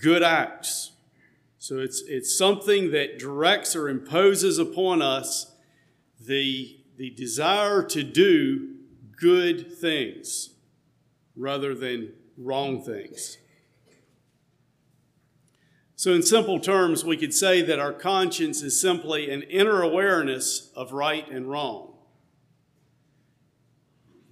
good 0.00 0.22
acts. 0.22 0.92
So 1.58 1.78
it's, 1.78 2.02
it's 2.08 2.36
something 2.36 2.92
that 2.92 3.18
directs 3.18 3.76
or 3.76 3.88
imposes 3.88 4.58
upon 4.58 5.02
us 5.02 5.54
the, 6.18 6.78
the 6.96 7.10
desire 7.10 7.82
to 7.82 8.02
do 8.02 8.77
good 9.20 9.72
things 9.72 10.50
rather 11.36 11.74
than 11.74 12.12
wrong 12.36 12.82
things. 12.82 13.38
So, 15.96 16.12
in 16.12 16.22
simple 16.22 16.60
terms, 16.60 17.04
we 17.04 17.16
could 17.16 17.34
say 17.34 17.60
that 17.62 17.80
our 17.80 17.92
conscience 17.92 18.62
is 18.62 18.80
simply 18.80 19.30
an 19.30 19.42
inner 19.42 19.82
awareness 19.82 20.70
of 20.76 20.92
right 20.92 21.28
and 21.28 21.50
wrong 21.50 21.88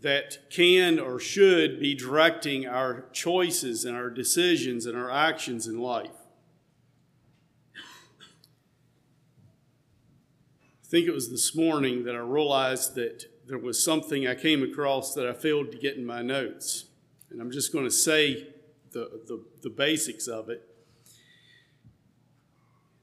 that 0.02 0.48
can 0.50 1.00
or 1.00 1.18
should 1.18 1.80
be 1.80 1.92
directing 1.92 2.64
our 2.64 3.06
choices 3.12 3.84
and 3.84 3.96
our 3.96 4.08
decisions 4.08 4.86
and 4.86 4.96
our 4.96 5.10
actions 5.10 5.66
in 5.66 5.78
life. 5.78 6.10
I 10.84 10.88
think 10.88 11.08
it 11.08 11.12
was 11.12 11.30
this 11.30 11.56
morning 11.56 12.04
that 12.04 12.14
I 12.14 12.18
realized 12.18 12.94
that 12.94 13.24
there 13.46 13.58
was 13.58 13.82
something 13.82 14.26
I 14.26 14.34
came 14.34 14.62
across 14.62 15.14
that 15.14 15.26
I 15.26 15.32
failed 15.32 15.70
to 15.72 15.78
get 15.78 15.96
in 15.96 16.04
my 16.04 16.20
notes. 16.20 16.86
And 17.30 17.40
I'm 17.40 17.50
just 17.50 17.72
going 17.72 17.84
to 17.84 17.90
say 17.90 18.48
the, 18.90 19.22
the, 19.26 19.44
the 19.62 19.70
basics 19.70 20.26
of 20.26 20.48
it. 20.48 20.62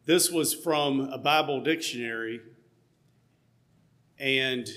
This 0.06 0.30
was 0.30 0.54
from 0.54 1.00
a 1.00 1.18
Bible 1.18 1.62
dictionary, 1.62 2.42
and 4.20 4.68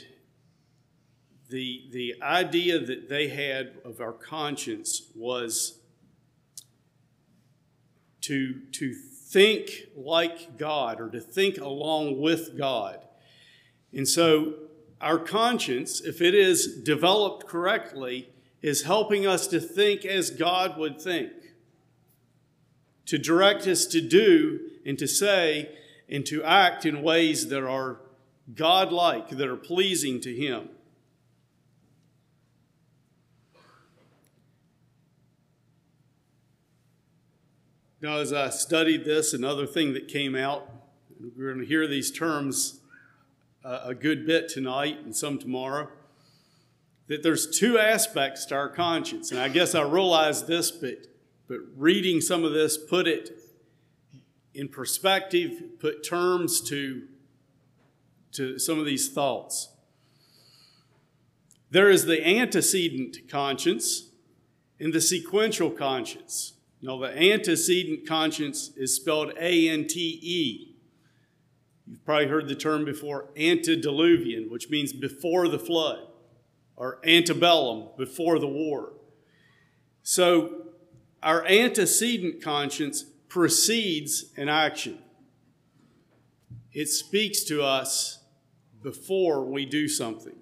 the, 1.49 1.88
the 1.90 2.14
idea 2.23 2.78
that 2.78 3.08
they 3.08 3.28
had 3.28 3.73
of 3.85 4.00
our 4.00 4.12
conscience 4.12 5.11
was 5.16 5.80
to, 8.20 8.61
to 8.73 8.94
think 8.94 9.70
like 9.96 10.58
God 10.58 11.00
or 11.00 11.11
to 11.11 11.20
think 11.20 11.58
along 11.58 12.20
with 12.20 12.56
God. 12.56 13.04
And 13.92 14.06
so, 14.06 14.54
our 15.00 15.19
conscience, 15.19 16.00
if 16.00 16.21
it 16.21 16.35
is 16.35 16.83
developed 16.83 17.47
correctly, 17.47 18.31
is 18.62 18.83
helping 18.83 19.26
us 19.26 19.47
to 19.49 19.61
think 19.61 20.05
as 20.05 20.31
God 20.31 20.79
would 20.79 21.00
think, 21.00 21.33
to 23.05 23.19
direct 23.19 23.67
us 23.67 23.87
to 23.87 24.00
do 24.00 24.61
and 24.85 24.99
to 24.99 25.07
say 25.07 25.71
and 26.09 26.25
to 26.26 26.43
act 26.43 26.87
in 26.87 27.03
ways 27.03 27.49
that 27.49 27.65
are 27.65 28.00
God-like, 28.55 29.31
that 29.31 29.49
are 29.49 29.57
pleasing 29.57 30.21
to 30.21 30.35
Him. 30.35 30.69
Now, 38.00 38.19
as 38.19 38.33
I 38.33 38.50
studied 38.50 39.05
this, 39.05 39.33
another 39.33 39.67
thing 39.67 39.95
that 39.95 40.07
came 40.07 40.37
out, 40.37 40.69
we're 41.37 41.53
going 41.53 41.61
to 41.61 41.67
hear 41.67 41.87
these 41.87 42.11
terms 42.11 42.75
a 43.66 43.94
good 43.94 44.26
bit 44.26 44.49
tonight 44.49 44.99
and 45.04 45.14
some 45.14 45.38
tomorrow, 45.38 45.88
that 47.08 47.23
there's 47.23 47.58
two 47.58 47.78
aspects 47.78 48.44
to 48.46 48.54
our 48.54 48.68
conscience. 48.68 49.30
And 49.32 49.40
I 49.40 49.49
guess 49.49 49.75
I 49.75 49.82
realized 49.82 50.46
this, 50.46 50.70
but, 50.70 51.06
but 51.49 51.58
reading 51.76 52.20
some 52.20 52.44
of 52.44 52.52
this 52.52 52.76
put 52.76 53.08
it 53.08 53.30
in 54.54 54.68
perspective, 54.68 55.80
put 55.80 56.04
terms 56.04 56.61
to, 56.62 57.02
to 58.32 58.58
some 58.58 58.78
of 58.78 58.87
these 58.87 59.12
thoughts. 59.12 59.70
There 61.70 61.90
is 61.90 62.06
the 62.06 62.26
antecedent 62.26 63.28
conscience 63.28 64.11
and 64.78 64.92
the 64.92 65.00
sequential 65.00 65.70
conscience. 65.70 66.54
Now, 66.80 66.99
the 66.99 67.08
antecedent 67.08 68.06
conscience 68.06 68.70
is 68.76 68.94
spelled 68.94 69.32
A 69.38 69.68
N 69.68 69.87
T 69.87 70.20
E. 70.23 70.65
You've 71.87 72.05
probably 72.05 72.26
heard 72.26 72.49
the 72.49 72.57
term 72.57 72.85
before 72.85 73.28
antediluvian, 73.37 74.50
which 74.50 74.69
means 74.69 74.93
before 74.93 75.49
the 75.49 75.59
flood, 75.59 76.00
or 76.75 76.99
antebellum, 77.05 77.88
before 77.97 78.38
the 78.38 78.49
war. 78.49 78.95
So, 80.02 80.66
our 81.23 81.47
antecedent 81.47 82.43
conscience 82.43 83.05
precedes 83.28 84.33
an 84.37 84.49
action. 84.49 84.99
It 86.73 86.88
speaks 86.88 87.43
to 87.45 87.62
us 87.62 88.23
before 88.83 89.45
we 89.45 89.64
do 89.64 89.88
something. 89.88 90.37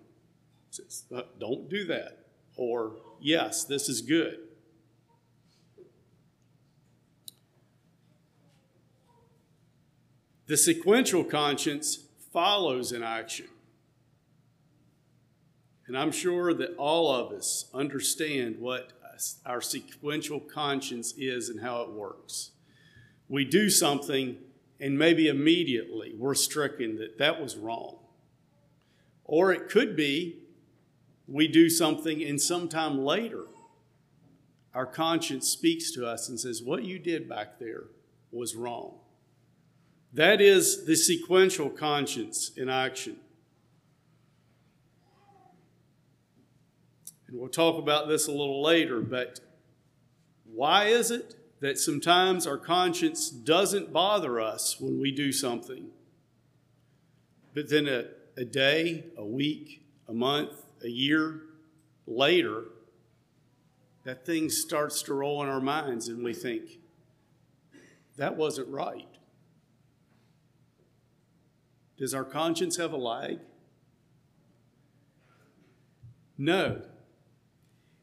Says, 0.70 1.04
uh, 1.14 1.22
don't 1.38 1.68
do 1.68 1.84
that. 1.86 2.26
Or, 2.56 2.96
yes, 3.20 3.64
this 3.64 3.88
is 3.88 4.00
good. 4.00 4.43
The 10.46 10.56
sequential 10.56 11.24
conscience 11.24 12.04
follows 12.32 12.92
an 12.92 13.02
action. 13.02 13.48
And 15.86 15.96
I'm 15.96 16.12
sure 16.12 16.54
that 16.54 16.76
all 16.76 17.14
of 17.14 17.32
us 17.32 17.68
understand 17.74 18.58
what 18.58 18.92
our 19.46 19.60
sequential 19.60 20.40
conscience 20.40 21.14
is 21.16 21.48
and 21.48 21.60
how 21.60 21.82
it 21.82 21.90
works 21.90 22.50
we 23.28 23.44
do 23.44 23.70
something 23.70 24.36
and 24.80 24.98
maybe 24.98 25.28
immediately 25.28 26.14
we're 26.16 26.34
stricken 26.34 26.96
that 26.96 27.18
that 27.18 27.40
was 27.40 27.56
wrong. 27.56 27.98
Or 29.24 29.52
it 29.52 29.68
could 29.68 29.96
be 29.96 30.40
we 31.26 31.48
do 31.48 31.70
something 31.70 32.22
and 32.22 32.40
sometime 32.40 32.98
later 32.98 33.44
our 34.74 34.86
conscience 34.86 35.48
speaks 35.48 35.92
to 35.92 36.06
us 36.06 36.28
and 36.28 36.38
says, 36.38 36.62
What 36.62 36.84
you 36.84 36.98
did 36.98 37.28
back 37.28 37.58
there 37.58 37.84
was 38.32 38.56
wrong. 38.56 38.98
That 40.14 40.40
is 40.40 40.86
the 40.86 40.96
sequential 40.96 41.68
conscience 41.68 42.52
in 42.56 42.68
action. 42.68 43.16
And 47.28 47.38
we'll 47.38 47.48
talk 47.48 47.78
about 47.78 48.08
this 48.08 48.26
a 48.28 48.30
little 48.30 48.62
later, 48.62 49.00
but 49.00 49.40
why 50.44 50.86
is 50.86 51.10
it? 51.10 51.36
that 51.64 51.78
sometimes 51.78 52.46
our 52.46 52.58
conscience 52.58 53.30
doesn't 53.30 53.90
bother 53.90 54.38
us 54.38 54.78
when 54.78 55.00
we 55.00 55.10
do 55.10 55.32
something. 55.32 55.86
But 57.54 57.70
then 57.70 57.88
a, 57.88 58.04
a 58.36 58.44
day, 58.44 59.04
a 59.16 59.24
week, 59.24 59.82
a 60.06 60.12
month, 60.12 60.52
a 60.82 60.88
year 60.90 61.40
later, 62.06 62.64
that 64.04 64.26
thing 64.26 64.50
starts 64.50 65.00
to 65.04 65.14
roll 65.14 65.42
in 65.42 65.48
our 65.48 65.58
minds 65.58 66.08
and 66.08 66.22
we 66.22 66.34
think, 66.34 66.80
that 68.18 68.36
wasn't 68.36 68.68
right. 68.68 69.08
Does 71.96 72.12
our 72.14 72.24
conscience 72.24 72.76
have 72.76 72.92
a 72.92 72.96
lag? 72.96 73.38
No. 76.36 76.82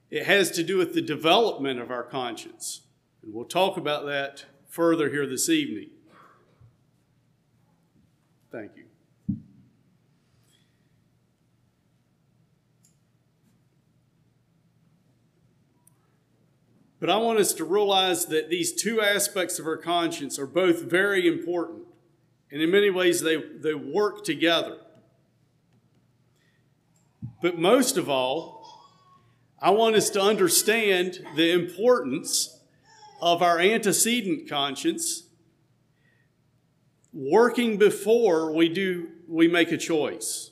It 0.10 0.26
has 0.26 0.52
to 0.52 0.64
do 0.64 0.78
with 0.78 0.94
the 0.94 1.02
development 1.02 1.80
of 1.80 1.92
our 1.92 2.04
conscience. 2.04 2.82
And 3.24 3.34
we'll 3.34 3.46
talk 3.46 3.78
about 3.78 4.06
that 4.06 4.46
further 4.68 5.10
here 5.10 5.26
this 5.28 5.50
evening. 5.50 5.90
Thank 8.52 8.72
you. 8.76 8.86
But 17.00 17.10
I 17.10 17.18
want 17.18 17.40
us 17.40 17.54
to 17.54 17.66
realize 17.66 18.28
that 18.28 18.50
these 18.50 18.72
two 18.72 19.02
aspects 19.02 19.58
of 19.58 19.66
our 19.66 19.78
conscience 19.78 20.38
are 20.38 20.46
both 20.46 20.84
very 20.84 21.28
important. 21.28 21.88
And 22.52 22.62
in 22.62 22.70
many 22.70 22.90
ways, 22.90 23.22
they, 23.22 23.38
they 23.38 23.74
work 23.74 24.26
together. 24.26 24.78
But 27.42 27.58
most 27.58 27.98
of 27.98 28.10
all, 28.10 28.62
I 29.60 29.70
want 29.70 29.96
us 29.96 30.10
to 30.12 30.22
understand 30.22 31.20
the 31.36 31.52
importance 31.52 32.60
of 33.22 33.42
our 33.42 33.60
antecedent 33.60 34.50
conscience 34.50 35.24
working 37.14 37.78
before 37.78 38.54
we 38.54 38.70
do 38.70 39.10
we 39.28 39.48
make 39.48 39.72
a 39.72 39.78
choice. 39.78 40.52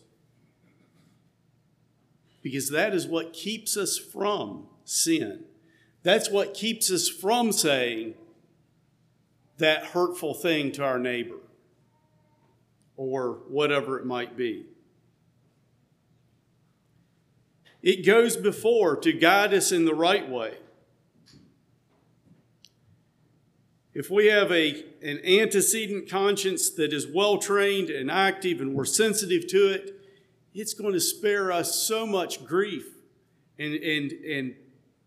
Because 2.41 2.69
that 2.69 2.93
is 2.93 3.07
what 3.07 3.33
keeps 3.33 3.75
us 3.75 3.97
from 3.97 4.67
sin. 4.85 5.43
That's 6.03 6.29
what 6.29 6.53
keeps 6.53 6.89
us 6.89 7.09
from 7.09 7.51
saying 7.51 8.13
that 9.57 9.87
hurtful 9.87 10.33
thing 10.33 10.71
to 10.73 10.83
our 10.83 10.97
neighbor 10.97 11.35
or 12.99 13.39
whatever 13.47 13.97
it 13.97 14.05
might 14.05 14.35
be 14.35 14.65
it 17.81 18.05
goes 18.05 18.35
before 18.35 18.97
to 18.97 19.13
guide 19.13 19.53
us 19.53 19.71
in 19.71 19.85
the 19.85 19.95
right 19.95 20.29
way 20.29 20.57
if 23.93 24.09
we 24.09 24.27
have 24.27 24.51
a, 24.51 24.83
an 25.01 25.19
antecedent 25.25 26.09
conscience 26.09 26.69
that 26.71 26.91
is 26.93 27.07
well 27.07 27.37
trained 27.37 27.89
and 27.89 28.11
active 28.11 28.61
and 28.61 28.73
we're 28.73 28.85
sensitive 28.85 29.47
to 29.47 29.73
it, 29.73 29.95
it's 30.53 30.73
going 30.73 30.93
to 30.93 30.99
spare 30.99 31.51
us 31.51 31.75
so 31.75 32.05
much 32.05 32.45
grief 32.45 32.85
and, 33.57 33.73
and, 33.75 34.11
and 34.11 34.55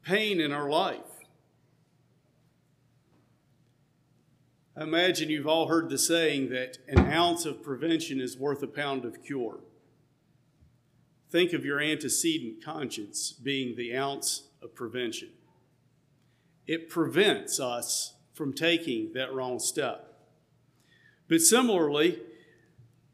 pain 0.02 0.40
in 0.40 0.50
our 0.50 0.68
life. 0.68 0.98
I 4.71 4.71
imagine 4.82 5.30
you've 5.30 5.46
all 5.46 5.68
heard 5.68 5.88
the 5.88 5.98
saying 5.98 6.50
that 6.50 6.78
an 6.88 6.98
ounce 7.12 7.46
of 7.46 7.62
prevention 7.62 8.20
is 8.20 8.36
worth 8.36 8.62
a 8.62 8.66
pound 8.66 9.04
of 9.04 9.22
cure. 9.22 9.60
Think 11.30 11.52
of 11.52 11.64
your 11.64 11.80
antecedent 11.80 12.62
conscience 12.62 13.32
being 13.32 13.76
the 13.76 13.96
ounce 13.96 14.48
of 14.62 14.74
prevention. 14.74 15.30
It 16.66 16.88
prevents 16.88 17.58
us 17.58 18.14
from 18.34 18.52
taking 18.52 19.12
that 19.14 19.32
wrong 19.32 19.58
step. 19.58 20.12
But 21.28 21.40
similarly, 21.40 22.20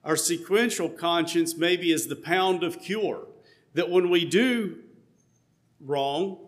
our 0.04 0.16
sequential 0.16 0.88
conscience 0.88 1.56
maybe 1.56 1.92
is 1.92 2.08
the 2.08 2.16
pound 2.16 2.62
of 2.62 2.80
cure, 2.80 3.26
that 3.74 3.90
when 3.90 4.10
we 4.10 4.24
do 4.24 4.78
wrong, 5.80 6.38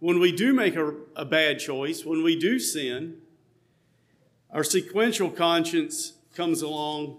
when 0.00 0.20
we 0.20 0.32
do 0.32 0.52
make 0.52 0.76
a, 0.76 0.94
a 1.16 1.24
bad 1.24 1.58
choice, 1.58 2.04
when 2.04 2.22
we 2.22 2.38
do 2.38 2.58
sin, 2.58 3.18
our 4.54 4.62
sequential 4.62 5.30
conscience 5.30 6.12
comes 6.34 6.62
along 6.62 7.18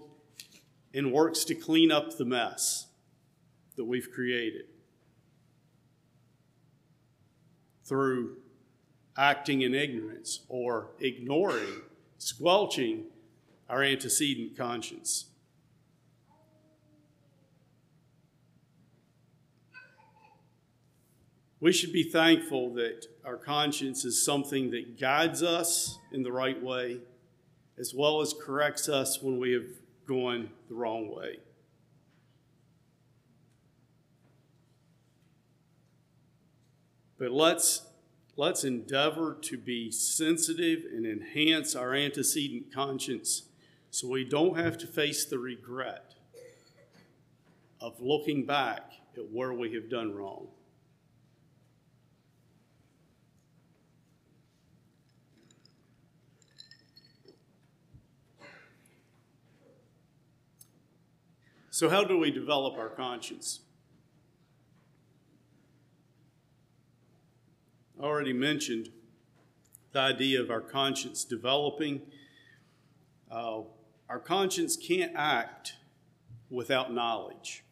and 0.94 1.12
works 1.12 1.44
to 1.44 1.54
clean 1.54 1.92
up 1.92 2.16
the 2.16 2.24
mess 2.24 2.86
that 3.76 3.84
we've 3.84 4.10
created 4.10 4.64
through 7.84 8.38
acting 9.18 9.60
in 9.60 9.74
ignorance 9.74 10.40
or 10.48 10.88
ignoring, 10.98 11.82
squelching 12.16 13.04
our 13.68 13.82
antecedent 13.82 14.56
conscience. 14.56 15.26
We 21.60 21.72
should 21.72 21.92
be 21.92 22.02
thankful 22.02 22.72
that 22.74 23.06
our 23.24 23.36
conscience 23.36 24.04
is 24.06 24.24
something 24.24 24.70
that 24.70 24.98
guides 24.98 25.42
us 25.42 25.98
in 26.12 26.22
the 26.22 26.32
right 26.32 26.62
way, 26.62 27.00
as 27.78 27.92
well 27.94 28.20
as 28.20 28.34
corrects 28.40 28.88
us 28.88 29.20
when 29.20 29.38
we 29.38 29.52
have 29.52 29.66
gone 30.06 30.50
the 30.68 30.74
wrong 30.74 31.14
way. 31.14 31.38
But 37.18 37.32
let's, 37.32 37.82
let's 38.36 38.64
endeavor 38.64 39.36
to 39.42 39.56
be 39.56 39.90
sensitive 39.90 40.84
and 40.84 41.06
enhance 41.06 41.74
our 41.74 41.94
antecedent 41.94 42.72
conscience 42.72 43.44
so 43.90 44.08
we 44.08 44.24
don't 44.24 44.58
have 44.58 44.76
to 44.78 44.86
face 44.86 45.24
the 45.24 45.38
regret 45.38 46.14
of 47.80 48.00
looking 48.00 48.44
back 48.44 48.92
at 49.16 49.30
where 49.32 49.52
we 49.52 49.72
have 49.74 49.88
done 49.88 50.14
wrong. 50.14 50.48
So, 61.76 61.90
how 61.90 62.04
do 62.04 62.16
we 62.16 62.30
develop 62.30 62.78
our 62.78 62.88
conscience? 62.88 63.60
I 68.00 68.04
already 68.04 68.32
mentioned 68.32 68.88
the 69.92 69.98
idea 69.98 70.40
of 70.40 70.50
our 70.50 70.62
conscience 70.62 71.22
developing. 71.22 72.00
Uh, 73.30 73.64
our 74.08 74.18
conscience 74.18 74.74
can't 74.74 75.12
act 75.14 75.74
without 76.48 76.94
knowledge. 76.94 77.62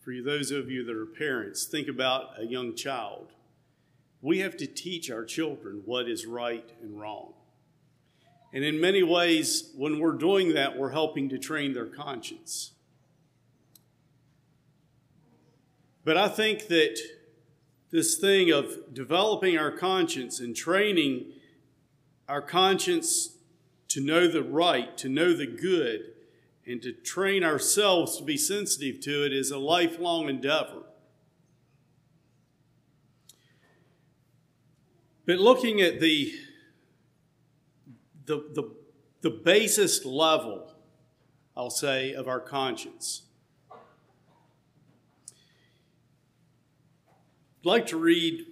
For 0.00 0.14
those 0.20 0.50
of 0.50 0.68
you 0.68 0.84
that 0.84 0.96
are 0.96 1.06
parents, 1.06 1.64
think 1.64 1.86
about 1.86 2.30
a 2.40 2.44
young 2.44 2.74
child. 2.74 3.34
We 4.20 4.40
have 4.40 4.56
to 4.56 4.66
teach 4.66 5.12
our 5.12 5.24
children 5.24 5.82
what 5.84 6.08
is 6.08 6.26
right 6.26 6.68
and 6.82 7.00
wrong. 7.00 7.34
And 8.52 8.64
in 8.64 8.80
many 8.80 9.02
ways, 9.02 9.70
when 9.76 10.00
we're 10.00 10.12
doing 10.12 10.54
that, 10.54 10.78
we're 10.78 10.90
helping 10.90 11.28
to 11.28 11.38
train 11.38 11.74
their 11.74 11.86
conscience. 11.86 12.72
But 16.04 16.16
I 16.16 16.28
think 16.28 16.68
that 16.68 16.98
this 17.90 18.16
thing 18.16 18.50
of 18.50 18.94
developing 18.94 19.58
our 19.58 19.70
conscience 19.70 20.40
and 20.40 20.56
training 20.56 21.32
our 22.28 22.42
conscience 22.42 23.36
to 23.88 24.00
know 24.00 24.28
the 24.28 24.42
right, 24.42 24.96
to 24.98 25.08
know 25.08 25.34
the 25.34 25.46
good, 25.46 26.12
and 26.66 26.82
to 26.82 26.92
train 26.92 27.42
ourselves 27.42 28.18
to 28.18 28.24
be 28.24 28.36
sensitive 28.36 29.00
to 29.00 29.24
it 29.24 29.32
is 29.32 29.50
a 29.50 29.58
lifelong 29.58 30.28
endeavor. 30.28 30.82
But 35.26 35.38
looking 35.38 35.80
at 35.80 36.00
the 36.00 36.32
the, 38.28 38.44
the, 38.52 38.70
the 39.22 39.30
basest 39.30 40.04
level, 40.04 40.74
I'll 41.56 41.70
say, 41.70 42.12
of 42.12 42.28
our 42.28 42.40
conscience. 42.40 43.22
I'd 47.60 47.64
like 47.64 47.86
to 47.86 47.96
read 47.96 48.44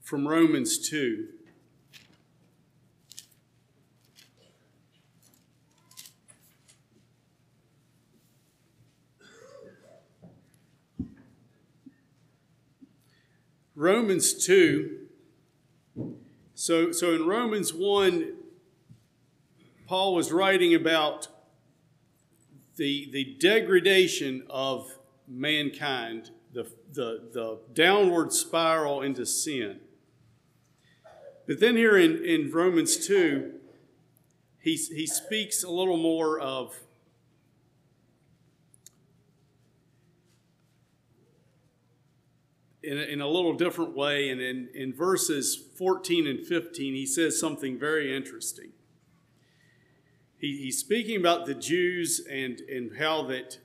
from 0.00 0.26
Romans 0.28 0.88
2. 0.88 1.26
Romans 13.74 14.46
2 14.46 15.07
so, 16.68 16.92
so 16.92 17.14
in 17.14 17.26
Romans 17.26 17.72
1, 17.72 18.34
Paul 19.86 20.14
was 20.14 20.30
writing 20.30 20.74
about 20.74 21.26
the, 22.76 23.08
the 23.10 23.36
degradation 23.40 24.42
of 24.50 24.98
mankind, 25.26 26.30
the, 26.52 26.70
the, 26.92 27.30
the 27.32 27.58
downward 27.72 28.34
spiral 28.34 29.00
into 29.00 29.24
sin. 29.24 29.80
But 31.46 31.58
then 31.58 31.74
here 31.74 31.96
in, 31.96 32.22
in 32.22 32.50
Romans 32.52 32.98
2, 32.98 33.50
he, 34.60 34.76
he 34.76 35.06
speaks 35.06 35.64
a 35.64 35.70
little 35.70 35.96
more 35.96 36.38
of 36.38 36.78
in 42.88 42.98
a, 42.98 43.02
in 43.02 43.20
a 43.20 43.28
little 43.28 43.52
different 43.52 43.94
way. 43.94 44.30
And 44.30 44.40
in, 44.40 44.68
in 44.74 44.94
verses 44.94 45.56
14 45.76 46.26
and 46.26 46.46
15, 46.46 46.94
he 46.94 47.06
says 47.06 47.38
something 47.38 47.78
very 47.78 48.16
interesting. 48.16 48.70
He, 50.38 50.56
he's 50.62 50.78
speaking 50.78 51.16
about 51.16 51.46
the 51.46 51.54
Jews 51.54 52.20
and, 52.30 52.60
and 52.60 52.96
how 52.98 53.24
that 53.24 53.58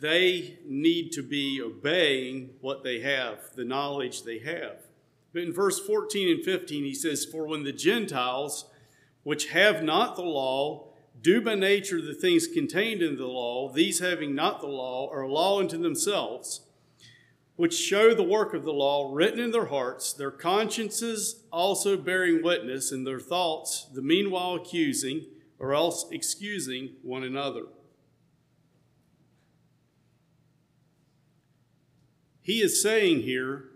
they 0.00 0.58
need 0.64 1.10
to 1.12 1.22
be 1.22 1.60
obeying 1.62 2.50
what 2.60 2.84
they 2.84 3.00
have, 3.00 3.54
the 3.56 3.64
knowledge 3.64 4.22
they 4.22 4.40
have. 4.40 4.82
But 5.32 5.42
in 5.42 5.52
verse 5.52 5.78
14 5.80 6.36
and 6.36 6.44
15, 6.44 6.84
he 6.84 6.94
says, 6.94 7.24
For 7.24 7.46
when 7.46 7.64
the 7.64 7.72
Gentiles, 7.72 8.66
which 9.22 9.48
have 9.48 9.82
not 9.82 10.16
the 10.16 10.22
law, 10.22 10.88
do 11.20 11.40
by 11.40 11.54
nature 11.54 12.00
the 12.00 12.14
things 12.14 12.46
contained 12.46 13.02
in 13.02 13.16
the 13.16 13.26
law, 13.26 13.72
these 13.72 13.98
having 13.98 14.34
not 14.34 14.60
the 14.60 14.68
law, 14.68 15.10
are 15.10 15.26
law 15.26 15.58
unto 15.58 15.78
themselves 15.78 16.60
which 17.58 17.74
show 17.74 18.14
the 18.14 18.22
work 18.22 18.54
of 18.54 18.64
the 18.64 18.72
law 18.72 19.10
written 19.12 19.40
in 19.40 19.50
their 19.50 19.66
hearts, 19.66 20.12
their 20.12 20.30
consciences 20.30 21.42
also 21.50 21.96
bearing 21.96 22.40
witness, 22.40 22.92
and 22.92 23.04
their 23.04 23.18
thoughts 23.18 23.88
the 23.92 24.00
meanwhile 24.00 24.54
accusing 24.54 25.26
or 25.58 25.74
else 25.74 26.06
excusing 26.12 26.90
one 27.02 27.24
another. 27.24 27.64
He 32.40 32.62
is 32.62 32.80
saying 32.80 33.22
here 33.22 33.70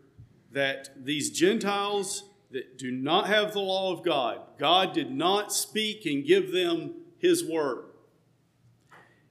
that 0.53 0.91
these 1.05 1.31
Gentiles 1.31 2.31
that 2.53 2.79
do 2.79 2.93
not 2.93 3.27
have 3.27 3.53
the 3.53 3.59
law 3.59 3.93
of 3.93 4.05
God, 4.05 4.43
God 4.61 4.95
did 4.95 5.11
not 5.11 5.53
speak 5.53 6.07
and 6.07 6.25
give 6.25 6.53
them 6.53 6.95
his 7.19 7.45
word. 7.45 7.87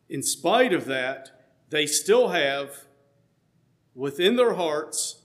In 0.09 0.21
spite 0.21 0.73
of 0.73 0.87
that, 0.87 1.29
they 1.69 1.85
still 1.85 2.27
have 2.27 2.87
within 3.95 4.35
their 4.35 4.53
hearts 4.53 5.21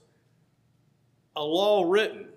a 1.35 1.43
law 1.43 1.83
written. 1.83 2.27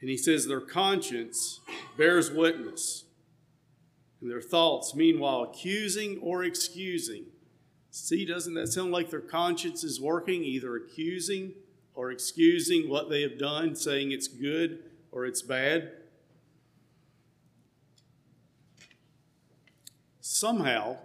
And 0.00 0.08
he 0.08 0.16
says 0.16 0.46
their 0.46 0.60
conscience 0.60 1.60
bears 1.98 2.30
witness, 2.30 3.04
and 4.20 4.30
their 4.30 4.40
thoughts, 4.40 4.94
meanwhile, 4.94 5.42
accusing 5.42 6.18
or 6.22 6.44
excusing. 6.44 7.24
See, 7.90 8.24
doesn't 8.24 8.54
that 8.54 8.68
sound 8.68 8.92
like 8.92 9.10
their 9.10 9.20
conscience 9.20 9.82
is 9.82 10.00
working, 10.00 10.44
either 10.44 10.76
accusing 10.76 11.52
or 11.94 12.10
excusing 12.10 12.88
what 12.88 13.10
they 13.10 13.22
have 13.22 13.38
done, 13.38 13.74
saying 13.74 14.12
it's 14.12 14.28
good 14.28 14.84
or 15.10 15.26
it's 15.26 15.42
bad? 15.42 15.92
Somehow, 20.20 20.96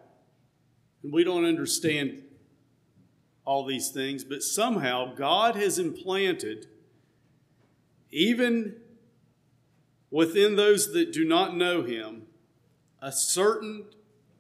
and 1.03 1.11
we 1.11 1.23
don't 1.23 1.45
understand 1.45 2.21
all 3.45 3.63
these 3.63 3.89
things, 3.89 4.23
but 4.23 4.41
somehow 4.41 5.13
God 5.13 5.55
has 5.55 5.77
implanted, 5.77 6.67
even 8.11 8.75
within 10.09 10.55
those 10.55 10.91
that 10.93 11.13
do 11.13 11.23
not 11.23 11.55
know 11.55 11.83
Him, 11.83 12.23
a 13.01 13.11
certain 13.11 13.85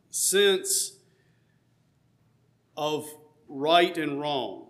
sense 0.09 0.97
of 2.75 3.07
right 3.47 3.95
and 3.97 4.19
wrong. 4.19 4.63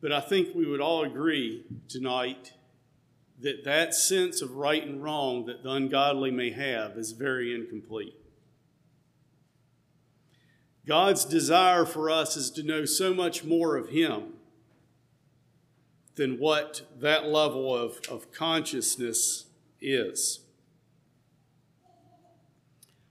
But 0.00 0.12
I 0.12 0.20
think 0.20 0.54
we 0.54 0.66
would 0.66 0.82
all 0.82 1.04
agree 1.04 1.64
tonight 1.88 2.52
that 3.40 3.64
that 3.64 3.94
sense 3.94 4.40
of 4.40 4.56
right 4.56 4.84
and 4.84 5.02
wrong 5.02 5.46
that 5.46 5.62
the 5.62 5.70
ungodly 5.70 6.30
may 6.30 6.50
have 6.50 6.96
is 6.96 7.12
very 7.12 7.54
incomplete. 7.54 8.14
God's 10.86 11.24
desire 11.24 11.84
for 11.84 12.10
us 12.10 12.36
is 12.36 12.50
to 12.52 12.62
know 12.62 12.84
so 12.84 13.14
much 13.14 13.44
more 13.44 13.76
of 13.76 13.88
Him 13.88 14.34
than 16.16 16.38
what 16.38 16.82
that 17.00 17.26
level 17.26 17.74
of, 17.74 18.00
of 18.10 18.30
consciousness 18.32 19.46
is. 19.80 20.40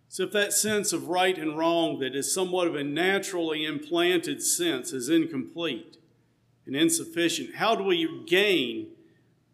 So, 0.08 0.24
if 0.24 0.32
that 0.32 0.54
sense 0.54 0.94
of 0.94 1.08
right 1.08 1.36
and 1.36 1.58
wrong 1.58 1.98
that 2.00 2.16
is 2.16 2.32
somewhat 2.32 2.68
of 2.68 2.76
a 2.76 2.84
naturally 2.84 3.66
implanted 3.66 4.44
sense 4.44 4.94
is 4.94 5.10
incomplete 5.10 5.98
and 6.68 6.76
insufficient, 6.76 7.56
how 7.56 7.76
do 7.76 7.84
we 7.84 8.24
gain 8.28 8.90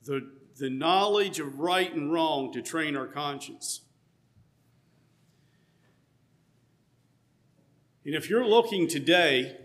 the, 0.03 0.29
the 0.59 0.69
knowledge 0.69 1.39
of 1.39 1.59
right 1.59 1.93
and 1.93 2.11
wrong 2.11 2.51
to 2.53 2.61
train 2.61 2.95
our 2.95 3.07
conscience? 3.07 3.81
And 8.05 8.15
if 8.15 8.29
you're 8.29 8.45
looking 8.45 8.87
today 8.87 9.57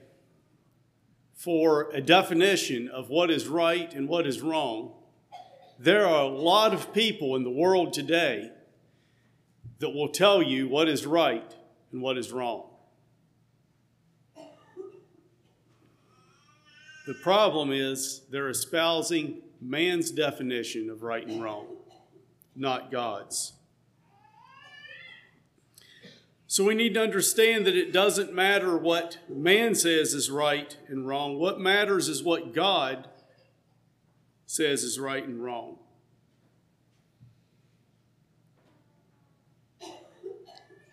for 1.34 1.90
a 1.92 2.00
definition 2.00 2.88
of 2.88 3.08
what 3.08 3.30
is 3.30 3.46
right 3.48 3.92
and 3.92 4.08
what 4.08 4.26
is 4.26 4.40
wrong, 4.40 4.92
there 5.78 6.06
are 6.06 6.24
a 6.24 6.28
lot 6.28 6.72
of 6.72 6.92
people 6.92 7.36
in 7.36 7.42
the 7.42 7.50
world 7.50 7.92
today 7.92 8.50
that 9.80 9.90
will 9.90 10.08
tell 10.08 10.42
you 10.42 10.68
what 10.68 10.88
is 10.88 11.04
right 11.04 11.54
and 11.92 12.00
what 12.00 12.16
is 12.16 12.32
wrong. 12.32 12.70
The 17.06 17.14
problem 17.14 17.70
is 17.70 18.22
they're 18.30 18.48
espousing 18.48 19.42
man's 19.64 20.10
definition 20.10 20.90
of 20.90 21.02
right 21.02 21.26
and 21.26 21.42
wrong, 21.42 21.66
not 22.54 22.92
God's. 22.92 23.54
So 26.46 26.62
we 26.62 26.74
need 26.74 26.94
to 26.94 27.02
understand 27.02 27.66
that 27.66 27.74
it 27.74 27.92
doesn't 27.92 28.32
matter 28.32 28.76
what 28.76 29.18
man 29.28 29.74
says 29.74 30.14
is 30.14 30.30
right 30.30 30.76
and 30.86 31.08
wrong. 31.08 31.38
What 31.38 31.58
matters 31.58 32.08
is 32.08 32.22
what 32.22 32.54
God 32.54 33.08
says 34.46 34.84
is 34.84 35.00
right 35.00 35.26
and 35.26 35.42
wrong. 35.42 35.78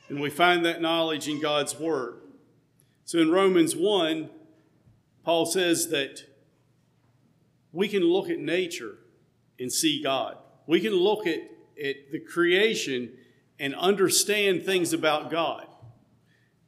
And 0.10 0.20
we 0.20 0.30
find 0.32 0.66
that 0.66 0.82
knowledge 0.82 1.28
in 1.28 1.40
God's 1.40 1.78
Word. 1.80 2.22
So 3.06 3.20
in 3.20 3.32
Romans 3.32 3.76
1, 3.76 4.30
Paul 5.24 5.46
says 5.46 5.90
that 5.90 6.24
we 7.72 7.88
can 7.88 8.04
look 8.04 8.30
at 8.30 8.40
nature 8.40 8.98
and 9.60 9.72
see 9.72 10.02
God. 10.02 10.38
We 10.68 10.80
can 10.80 10.94
look 10.94 11.26
at, 11.28 11.40
at 11.84 12.12
the 12.12 12.20
creation 12.20 13.14
and 13.60 13.76
understand 13.76 14.64
things 14.64 14.94
about 14.94 15.30
God. 15.30 15.68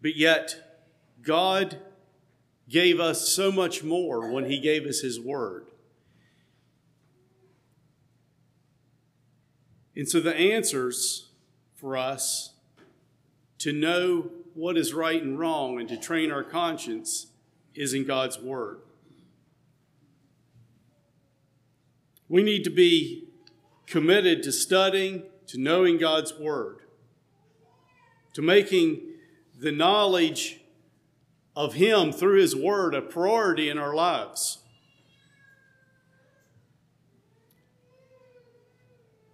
But 0.01 0.15
yet, 0.15 0.55
God 1.21 1.79
gave 2.69 2.99
us 2.99 3.27
so 3.27 3.51
much 3.51 3.83
more 3.83 4.31
when 4.31 4.45
He 4.45 4.59
gave 4.59 4.85
us 4.85 4.99
His 4.99 5.19
Word. 5.19 5.65
And 9.95 10.09
so 10.09 10.19
the 10.19 10.35
answers 10.35 11.29
for 11.75 11.95
us 11.95 12.53
to 13.59 13.71
know 13.71 14.29
what 14.53 14.77
is 14.77 14.93
right 14.93 15.21
and 15.21 15.37
wrong 15.37 15.79
and 15.79 15.87
to 15.89 15.97
train 15.97 16.31
our 16.31 16.43
conscience 16.43 17.27
is 17.75 17.93
in 17.93 18.05
God's 18.05 18.39
Word. 18.39 18.79
We 22.33 22.41
need 22.41 22.63
to 22.63 22.71
be 22.71 23.27
committed 23.85 24.41
to 24.41 24.51
studying, 24.51 25.21
to 25.45 25.59
knowing 25.59 25.99
God's 25.99 26.33
Word, 26.33 26.79
to 28.33 28.41
making 28.41 29.01
the 29.59 29.71
knowledge 29.71 30.59
of 31.55 31.75
Him 31.75 32.11
through 32.11 32.41
His 32.41 32.55
Word 32.55 32.95
a 32.95 33.03
priority 33.03 33.69
in 33.69 33.77
our 33.77 33.93
lives. 33.93 34.63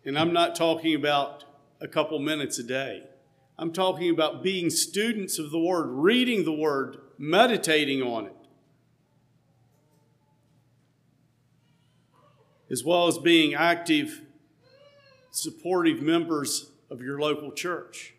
And 0.04 0.20
I'm 0.20 0.34
not 0.34 0.54
talking 0.54 0.94
about 0.94 1.46
a 1.80 1.88
couple 1.88 2.20
minutes 2.20 2.60
a 2.60 2.64
day. 2.64 3.04
I'm 3.58 3.72
talking 3.72 4.10
about 4.10 4.44
being 4.44 4.70
students 4.70 5.40
of 5.40 5.52
the 5.52 5.60
Word, 5.60 5.88
reading 5.88 6.44
the 6.44 6.52
Word, 6.52 6.98
meditating 7.18 8.02
on 8.02 8.26
it, 8.26 8.39
as 12.72 12.84
well 12.84 13.08
as 13.08 13.18
being 13.18 13.54
active, 13.54 14.22
supportive 15.32 16.02
members 16.02 16.72
of 16.90 17.02
your 17.02 17.20
local 17.20 17.52
church. 17.52 18.14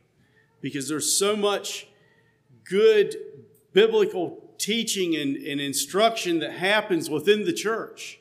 Because 0.61 0.89
there's 0.89 1.17
so 1.17 1.37
much 1.37 1.87
good 2.65 3.17
biblical 3.73 4.53
teaching 4.59 5.17
and, 5.17 5.37
and 5.37 5.61
instruction 5.61 6.41
that 6.41 6.53
happens 6.53 7.09
within 7.09 7.45
the 7.45 7.53
church 7.53 8.21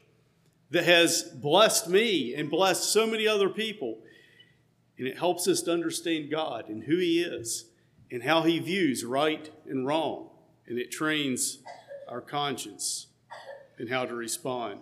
that 0.72 0.86
has 0.86 1.24
blessed 1.24 1.90
me 1.90 2.34
and 2.36 2.50
blessed 2.50 2.94
so 2.94 3.06
many 3.08 3.28
other 3.28 3.50
people 3.50 4.00
and 5.00 5.08
it 5.08 5.18
helps 5.18 5.48
us 5.48 5.62
to 5.62 5.72
understand 5.72 6.30
God 6.30 6.68
and 6.68 6.84
who 6.84 6.98
He 6.98 7.22
is 7.22 7.66
and 8.12 8.22
how 8.22 8.44
He 8.44 8.60
views 8.60 9.06
right 9.06 9.50
and 9.66 9.88
wrong. 9.88 10.30
And 10.68 10.78
it 10.78 10.92
trains 10.92 11.60
our 12.08 12.20
conscience 12.20 13.08
and 13.78 13.90
how 13.90 14.06
to 14.06 14.14
respond. 14.14 14.82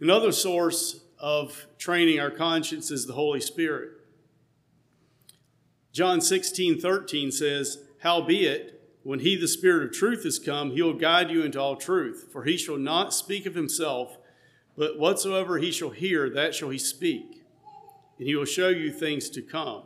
Another 0.00 0.32
source 0.32 1.00
of 1.18 1.66
training 1.78 2.20
our 2.20 2.30
conscience 2.30 2.90
is 2.90 3.06
the 3.06 3.14
Holy 3.14 3.40
Spirit. 3.40 3.92
John 5.92 6.20
16, 6.20 6.80
13 6.80 7.32
says, 7.32 7.78
Howbeit, 8.00 8.80
when 9.02 9.20
he, 9.20 9.36
the 9.36 9.48
Spirit 9.48 9.84
of 9.84 9.92
truth, 9.92 10.26
is 10.26 10.38
come, 10.38 10.72
he 10.72 10.82
will 10.82 10.92
guide 10.92 11.30
you 11.30 11.42
into 11.42 11.60
all 11.60 11.76
truth. 11.76 12.28
For 12.30 12.44
he 12.44 12.56
shall 12.56 12.76
not 12.76 13.14
speak 13.14 13.46
of 13.46 13.54
himself, 13.54 14.18
but 14.76 14.98
whatsoever 14.98 15.58
he 15.58 15.70
shall 15.70 15.90
hear, 15.90 16.28
that 16.28 16.54
shall 16.54 16.70
he 16.70 16.78
speak 16.78 17.36
and 18.18 18.26
he 18.26 18.34
will 18.34 18.44
show 18.44 18.68
you 18.68 18.90
things 18.90 19.28
to 19.30 19.42
come. 19.42 19.82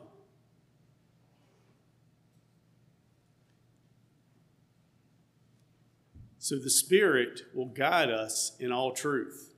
So 6.38 6.56
the 6.56 6.70
Spirit 6.70 7.42
will 7.54 7.66
guide 7.66 8.10
us 8.10 8.56
in 8.58 8.72
all 8.72 8.92
truth. 8.92 9.49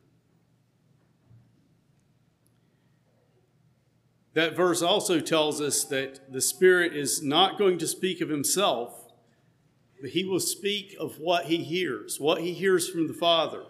That 4.34 4.56
verse 4.56 4.80
also 4.80 5.20
tells 5.20 5.60
us 5.60 5.84
that 5.84 6.32
the 6.32 6.40
Spirit 6.40 6.96
is 6.96 7.22
not 7.22 7.58
going 7.58 7.78
to 7.78 7.86
speak 7.86 8.20
of 8.20 8.30
himself, 8.30 9.12
but 10.00 10.10
he 10.10 10.24
will 10.24 10.40
speak 10.40 10.96
of 10.98 11.18
what 11.18 11.46
he 11.46 11.58
hears, 11.58 12.18
what 12.18 12.40
he 12.40 12.52
hears 12.52 12.88
from 12.88 13.08
the 13.08 13.14
Father. 13.14 13.64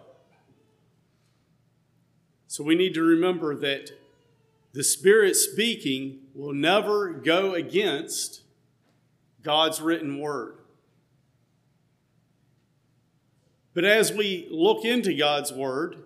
So 2.47 2.63
we 2.63 2.75
need 2.75 2.93
to 2.93 3.01
remember 3.01 3.55
that 3.55 3.91
the 4.73 4.83
Spirit 4.83 5.35
speaking 5.35 6.19
will 6.33 6.53
never 6.53 7.11
go 7.11 7.53
against 7.53 8.41
God's 9.41 9.81
written 9.81 10.19
word. 10.19 10.59
But 13.73 13.85
as 13.85 14.13
we 14.13 14.47
look 14.49 14.85
into 14.85 15.13
God's 15.13 15.51
word 15.51 16.03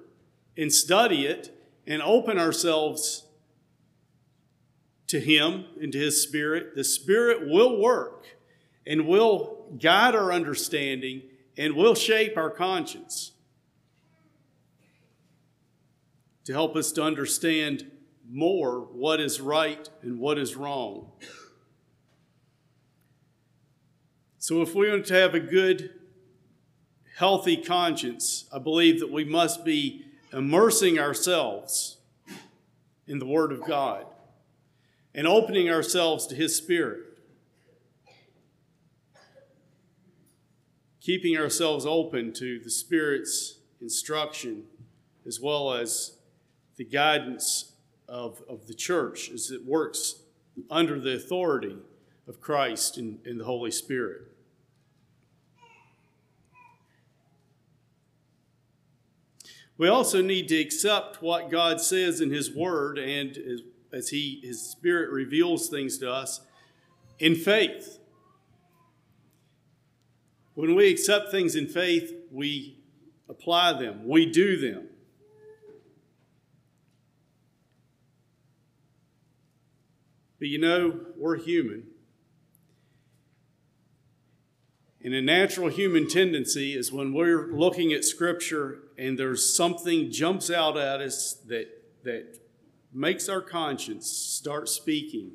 and 0.57 0.73
study 0.73 1.25
it 1.25 1.53
and 1.85 2.01
open 2.01 2.39
ourselves 2.39 3.26
to 5.07 5.19
Him 5.19 5.65
and 5.81 5.91
to 5.93 5.97
His 5.97 6.21
Spirit, 6.21 6.75
the 6.75 6.83
Spirit 6.83 7.49
will 7.49 7.81
work 7.81 8.25
and 8.85 9.07
will 9.07 9.65
guide 9.79 10.15
our 10.15 10.31
understanding 10.31 11.23
and 11.57 11.75
will 11.75 11.95
shape 11.95 12.37
our 12.37 12.49
conscience 12.49 13.31
to 16.45 16.53
help 16.53 16.75
us 16.75 16.91
to 16.93 17.03
understand 17.03 17.89
more 18.29 18.81
what 18.81 19.19
is 19.19 19.41
right 19.41 19.89
and 20.01 20.19
what 20.19 20.37
is 20.37 20.55
wrong. 20.55 21.11
So, 24.37 24.61
if 24.61 24.73
we 24.73 24.89
want 24.89 25.05
to 25.07 25.13
have 25.13 25.35
a 25.35 25.41
good, 25.41 25.91
healthy 27.17 27.57
conscience, 27.57 28.45
I 28.53 28.59
believe 28.59 28.99
that 29.01 29.11
we 29.11 29.25
must 29.25 29.65
be 29.65 30.05
immersing 30.31 30.99
ourselves 30.99 31.97
in 33.07 33.19
the 33.19 33.25
Word 33.25 33.51
of 33.51 33.65
God 33.65 34.05
and 35.17 35.25
opening 35.25 35.67
ourselves 35.67 36.27
to 36.27 36.35
His 36.35 36.55
Spirit. 36.55 36.99
Keeping 41.01 41.35
ourselves 41.35 41.87
open 41.87 42.31
to 42.33 42.59
the 42.59 42.69
Spirit's 42.69 43.57
instruction 43.81 44.65
as 45.25 45.41
well 45.41 45.73
as 45.73 46.19
the 46.75 46.85
guidance 46.85 47.73
of, 48.07 48.43
of 48.47 48.67
the 48.67 48.75
church 48.75 49.31
as 49.31 49.49
it 49.49 49.65
works 49.65 50.21
under 50.69 50.99
the 50.99 51.15
authority 51.15 51.77
of 52.27 52.39
Christ 52.39 52.97
and, 52.97 53.19
and 53.25 53.39
the 53.39 53.45
Holy 53.45 53.71
Spirit. 53.71 54.21
We 59.79 59.87
also 59.87 60.21
need 60.21 60.47
to 60.49 60.57
accept 60.57 61.21
what 61.21 61.49
God 61.49 61.81
says 61.81 62.21
in 62.21 62.31
His 62.31 62.53
Word 62.53 62.99
and 62.99 63.37
as, 63.93 64.09
He, 64.09 64.41
His 64.43 64.61
Spirit 64.61 65.11
reveals 65.11 65.69
things 65.69 65.97
to 65.99 66.11
us 66.11 66.41
in 67.19 67.35
faith. 67.35 67.99
When 70.53 70.75
we 70.75 70.89
accept 70.89 71.31
things 71.31 71.55
in 71.55 71.67
faith, 71.67 72.13
we 72.31 72.79
apply 73.29 73.73
them, 73.73 74.07
we 74.07 74.25
do 74.25 74.57
them. 74.57 74.89
But 80.39 80.49
you 80.49 80.59
know, 80.59 80.99
we're 81.17 81.37
human. 81.37 81.83
And 85.03 85.13
a 85.13 85.21
natural 85.21 85.69
human 85.69 86.07
tendency 86.07 86.75
is 86.75 86.91
when 86.91 87.13
we're 87.13 87.47
looking 87.47 87.93
at 87.93 88.03
Scripture 88.03 88.79
and 88.97 89.17
there's 89.17 89.55
something 89.55 90.11
jumps 90.11 90.51
out 90.51 90.77
at 90.77 91.01
us 91.01 91.33
that, 91.47 91.67
that 92.03 92.39
makes 92.97 93.29
our 93.29 93.41
conscience 93.41 94.09
start 94.09 94.67
speaking 94.67 95.31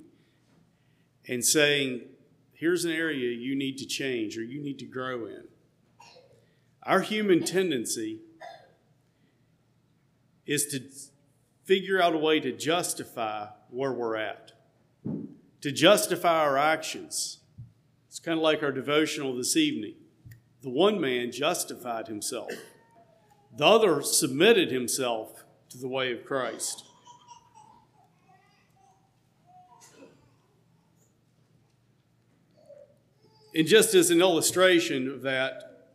and 1.28 1.44
saying, 1.44 2.02
here's 2.52 2.84
an 2.84 2.90
area 2.90 3.30
you 3.30 3.54
need 3.54 3.78
to 3.78 3.86
change 3.86 4.36
or 4.36 4.42
you 4.42 4.60
need 4.60 4.78
to 4.80 4.84
grow 4.84 5.26
in. 5.26 5.44
Our 6.82 7.00
human 7.00 7.44
tendency 7.44 8.20
is 10.44 10.66
to 10.66 10.80
figure 11.64 12.02
out 12.02 12.14
a 12.14 12.18
way 12.18 12.40
to 12.40 12.50
justify 12.50 13.46
where 13.70 13.92
we're 13.92 14.16
at, 14.16 14.52
to 15.60 15.70
justify 15.70 16.40
our 16.40 16.58
actions. 16.58 17.38
It's 18.08 18.18
kind 18.18 18.36
of 18.36 18.42
like 18.42 18.62
our 18.62 18.72
devotional 18.72 19.36
this 19.36 19.56
evening. 19.56 19.94
The 20.62 20.70
one 20.70 21.00
man 21.00 21.30
justified 21.30 22.08
himself, 22.08 22.50
the 23.56 23.66
other 23.66 24.02
submitted 24.02 24.72
himself 24.72 25.44
to 25.68 25.78
the 25.78 25.88
way 25.88 26.12
of 26.12 26.24
Christ. 26.24 26.84
And 33.54 33.66
just 33.66 33.94
as 33.94 34.10
an 34.10 34.20
illustration 34.20 35.08
of 35.08 35.22
that, 35.22 35.90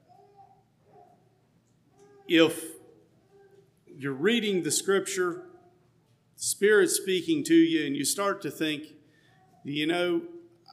if 2.28 2.63
you're 3.88 4.13
reading 4.13 4.63
the 4.63 4.72
scripture, 4.72 5.43
Spirit 6.36 6.91
speaking 6.91 7.43
to 7.46 7.56
you, 7.56 7.88
and 7.88 7.96
you 7.96 8.06
start 8.06 8.43
to 8.43 8.52
think, 8.52 8.93
you 9.63 9.88
know, 9.88 10.22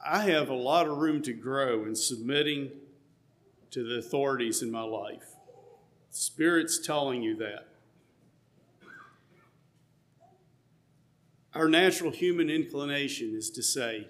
I 0.05 0.19
have 0.19 0.49
a 0.49 0.53
lot 0.53 0.87
of 0.87 0.97
room 0.97 1.23
to 1.23 1.33
grow 1.33 1.85
in 1.85 1.95
submitting 1.95 2.69
to 3.71 3.83
the 3.83 3.97
authorities 3.97 4.61
in 4.61 4.69
my 4.69 4.83
life. 4.83 5.25
Spirit's 6.11 6.77
telling 6.77 7.23
you 7.23 7.35
that. 7.37 7.67
Our 11.55 11.67
natural 11.67 12.11
human 12.11 12.51
inclination 12.51 13.33
is 13.35 13.49
to 13.51 13.63
say 13.63 14.07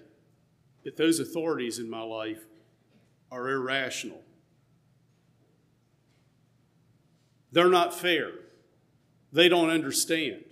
that 0.84 0.98
those 0.98 1.20
authorities 1.20 1.78
in 1.78 1.88
my 1.88 2.02
life 2.02 2.45
are 3.30 3.48
irrational. 3.48 4.22
They're 7.52 7.70
not 7.70 7.94
fair. 7.94 8.30
They 9.32 9.48
don't 9.48 9.70
understand. 9.70 10.44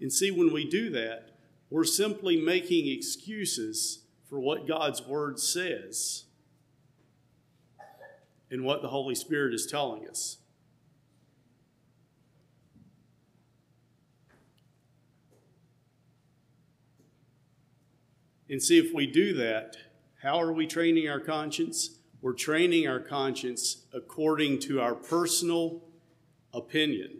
And 0.00 0.12
see, 0.12 0.30
when 0.30 0.52
we 0.52 0.68
do 0.68 0.90
that, 0.90 1.30
we're 1.70 1.84
simply 1.84 2.40
making 2.40 2.86
excuses 2.86 4.04
for 4.28 4.38
what 4.38 4.68
God's 4.68 5.02
Word 5.02 5.38
says 5.38 6.24
and 8.50 8.64
what 8.64 8.82
the 8.82 8.88
Holy 8.88 9.14
Spirit 9.14 9.54
is 9.54 9.66
telling 9.66 10.08
us. 10.08 10.38
And 18.48 18.62
see, 18.62 18.78
if 18.78 18.94
we 18.94 19.06
do 19.06 19.34
that, 19.34 19.76
how 20.22 20.40
are 20.40 20.52
we 20.52 20.66
training 20.66 21.08
our 21.08 21.20
conscience? 21.20 21.98
We're 22.22 22.32
training 22.32 22.88
our 22.88 23.00
conscience 23.00 23.84
according 23.92 24.60
to 24.60 24.80
our 24.80 24.94
personal 24.94 25.82
opinion, 26.52 27.18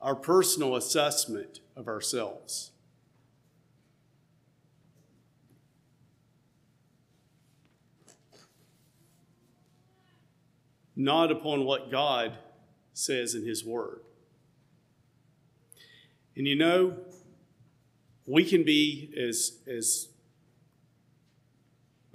our 0.00 0.14
personal 0.14 0.76
assessment 0.76 1.60
of 1.76 1.88
ourselves. 1.88 2.70
Not 10.94 11.30
upon 11.30 11.64
what 11.64 11.90
God 11.90 12.38
says 12.92 13.34
in 13.34 13.44
His 13.44 13.64
Word. 13.64 14.00
And 16.36 16.46
you 16.46 16.56
know, 16.56 16.96
we 18.26 18.44
can 18.44 18.62
be 18.62 19.12
as, 19.16 19.58
as 19.66 20.08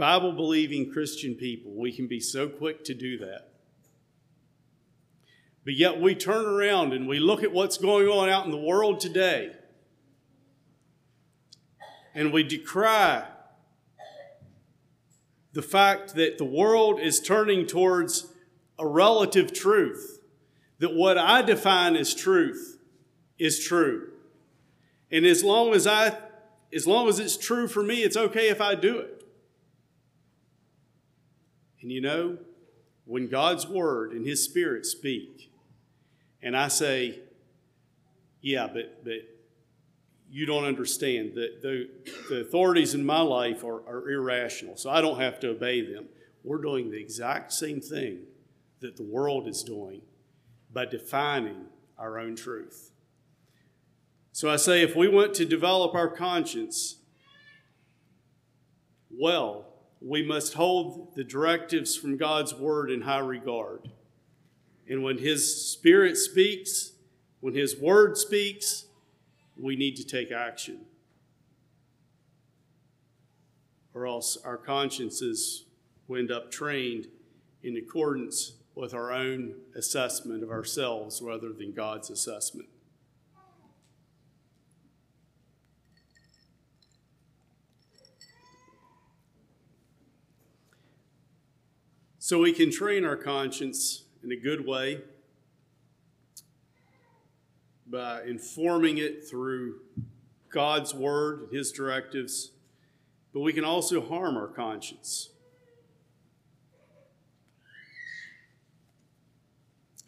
Bible 0.03 0.33
believing 0.33 0.91
Christian 0.91 1.33
people, 1.33 1.71
we 1.73 1.89
can 1.89 2.07
be 2.07 2.19
so 2.19 2.49
quick 2.49 2.83
to 2.83 2.93
do 2.93 3.17
that. 3.19 3.47
But 5.63 5.75
yet 5.75 6.01
we 6.01 6.13
turn 6.13 6.45
around 6.45 6.91
and 6.91 7.07
we 7.07 7.19
look 7.19 7.41
at 7.41 7.53
what's 7.53 7.77
going 7.77 8.09
on 8.09 8.27
out 8.27 8.43
in 8.43 8.51
the 8.51 8.57
world 8.57 8.99
today 8.99 9.53
and 12.13 12.33
we 12.33 12.43
decry 12.43 13.23
the 15.53 15.61
fact 15.61 16.15
that 16.15 16.37
the 16.37 16.43
world 16.43 16.99
is 16.99 17.21
turning 17.21 17.65
towards 17.65 18.27
a 18.77 18.85
relative 18.85 19.53
truth, 19.53 20.19
that 20.79 20.93
what 20.93 21.17
I 21.17 21.41
define 21.43 21.95
as 21.95 22.13
truth 22.13 22.77
is 23.39 23.63
true. 23.65 24.09
And 25.09 25.25
as 25.25 25.45
long 25.45 25.73
as 25.73 25.87
I 25.87 26.17
as 26.73 26.85
long 26.85 27.07
as 27.07 27.19
it's 27.19 27.37
true 27.37 27.69
for 27.69 27.83
me, 27.83 28.03
it's 28.03 28.17
okay 28.17 28.49
if 28.49 28.59
I 28.59 28.75
do 28.75 28.97
it. 28.97 29.12
And 31.83 31.91
you 31.91 32.01
know, 32.01 32.37
when 33.05 33.27
God's 33.27 33.67
Word 33.67 34.13
and 34.13 34.25
His 34.25 34.43
Spirit 34.43 34.85
speak, 34.85 35.51
and 36.41 36.57
I 36.57 36.69
say, 36.69 37.19
yeah, 38.41 38.67
but, 38.67 39.03
but 39.03 39.19
you 40.31 40.45
don't 40.45 40.63
understand 40.63 41.35
that 41.35 41.61
the, 41.61 41.89
the 42.29 42.41
authorities 42.41 42.93
in 42.93 43.05
my 43.05 43.19
life 43.19 43.63
are, 43.63 43.87
are 43.87 44.09
irrational, 44.09 44.77
so 44.77 44.89
I 44.89 45.01
don't 45.01 45.19
have 45.19 45.39
to 45.41 45.49
obey 45.49 45.81
them. 45.81 46.05
We're 46.43 46.61
doing 46.61 46.89
the 46.89 46.99
exact 46.99 47.53
same 47.53 47.81
thing 47.81 48.19
that 48.79 48.97
the 48.97 49.03
world 49.03 49.47
is 49.47 49.61
doing 49.61 50.01
by 50.73 50.85
defining 50.85 51.65
our 51.97 52.17
own 52.17 52.35
truth. 52.35 52.91
So 54.31 54.49
I 54.49 54.55
say, 54.55 54.81
if 54.81 54.95
we 54.95 55.07
want 55.07 55.33
to 55.35 55.45
develop 55.45 55.93
our 55.93 56.09
conscience 56.09 56.95
well, 59.15 59.72
we 60.03 60.21
must 60.21 60.55
hold 60.55 61.15
the 61.15 61.23
directives 61.23 61.95
from 61.95 62.17
God's 62.17 62.53
word 62.53 62.91
in 62.91 63.01
high 63.01 63.19
regard. 63.19 63.89
And 64.87 65.01
when 65.01 65.17
His 65.17 65.71
Spirit 65.71 66.17
speaks, 66.17 66.91
when 67.39 67.53
His 67.53 67.79
word 67.79 68.17
speaks, 68.17 68.85
we 69.57 69.75
need 69.77 69.95
to 69.95 70.03
take 70.03 70.31
action. 70.31 70.81
Or 73.93 74.05
else 74.05 74.37
our 74.43 74.57
consciences 74.57 75.65
will 76.07 76.19
end 76.19 76.31
up 76.31 76.51
trained 76.51 77.07
in 77.61 77.77
accordance 77.77 78.53
with 78.75 78.93
our 78.93 79.13
own 79.13 79.53
assessment 79.75 80.43
of 80.43 80.49
ourselves 80.49 81.21
rather 81.21 81.53
than 81.53 81.73
God's 81.73 82.09
assessment. 82.09 82.67
So 92.25 92.39
we 92.39 92.53
can 92.53 92.71
train 92.71 93.03
our 93.03 93.17
conscience 93.17 94.05
in 94.23 94.31
a 94.31 94.38
good 94.38 94.65
way 94.65 95.01
by 97.86 98.23
informing 98.23 98.97
it 98.97 99.27
through 99.29 99.81
God's 100.49 100.93
word 100.93 101.41
and 101.41 101.53
his 101.53 101.73
directives, 101.73 102.51
but 103.33 103.41
we 103.41 103.51
can 103.51 103.65
also 103.65 103.99
harm 103.99 104.38
our 104.38 104.47
conscience. 104.47 105.31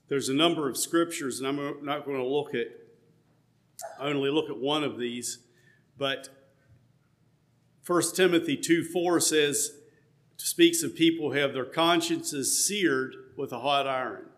There's 0.07 0.29
a 0.29 0.33
number 0.33 0.69
of 0.69 0.77
scriptures, 0.77 1.41
and 1.41 1.49
I'm 1.49 1.83
not 1.83 2.05
going 2.05 2.15
to 2.15 2.25
look 2.25 2.55
at, 2.55 2.67
I 3.99 4.05
only 4.05 4.29
look 4.29 4.49
at 4.49 4.57
one 4.57 4.85
of 4.85 4.97
these, 4.97 5.39
but 5.97 6.29
1 7.85 8.01
Timothy 8.15 8.55
2 8.55 8.85
4 8.85 9.19
says, 9.19 9.71
speaks 10.37 10.83
of 10.83 10.95
people 10.95 11.31
who 11.31 11.37
have 11.37 11.53
their 11.53 11.65
consciences 11.65 12.65
seared 12.65 13.15
with 13.37 13.51
a 13.51 13.59
hot 13.59 13.87
iron. 13.87 14.29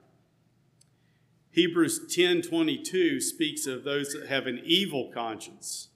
Hebrews 1.52 2.02
10:22 2.08 3.20
speaks 3.20 3.66
of 3.66 3.84
those 3.84 4.14
that 4.14 4.28
have 4.28 4.46
an 4.46 4.62
evil 4.64 5.12
conscience. 5.12 5.90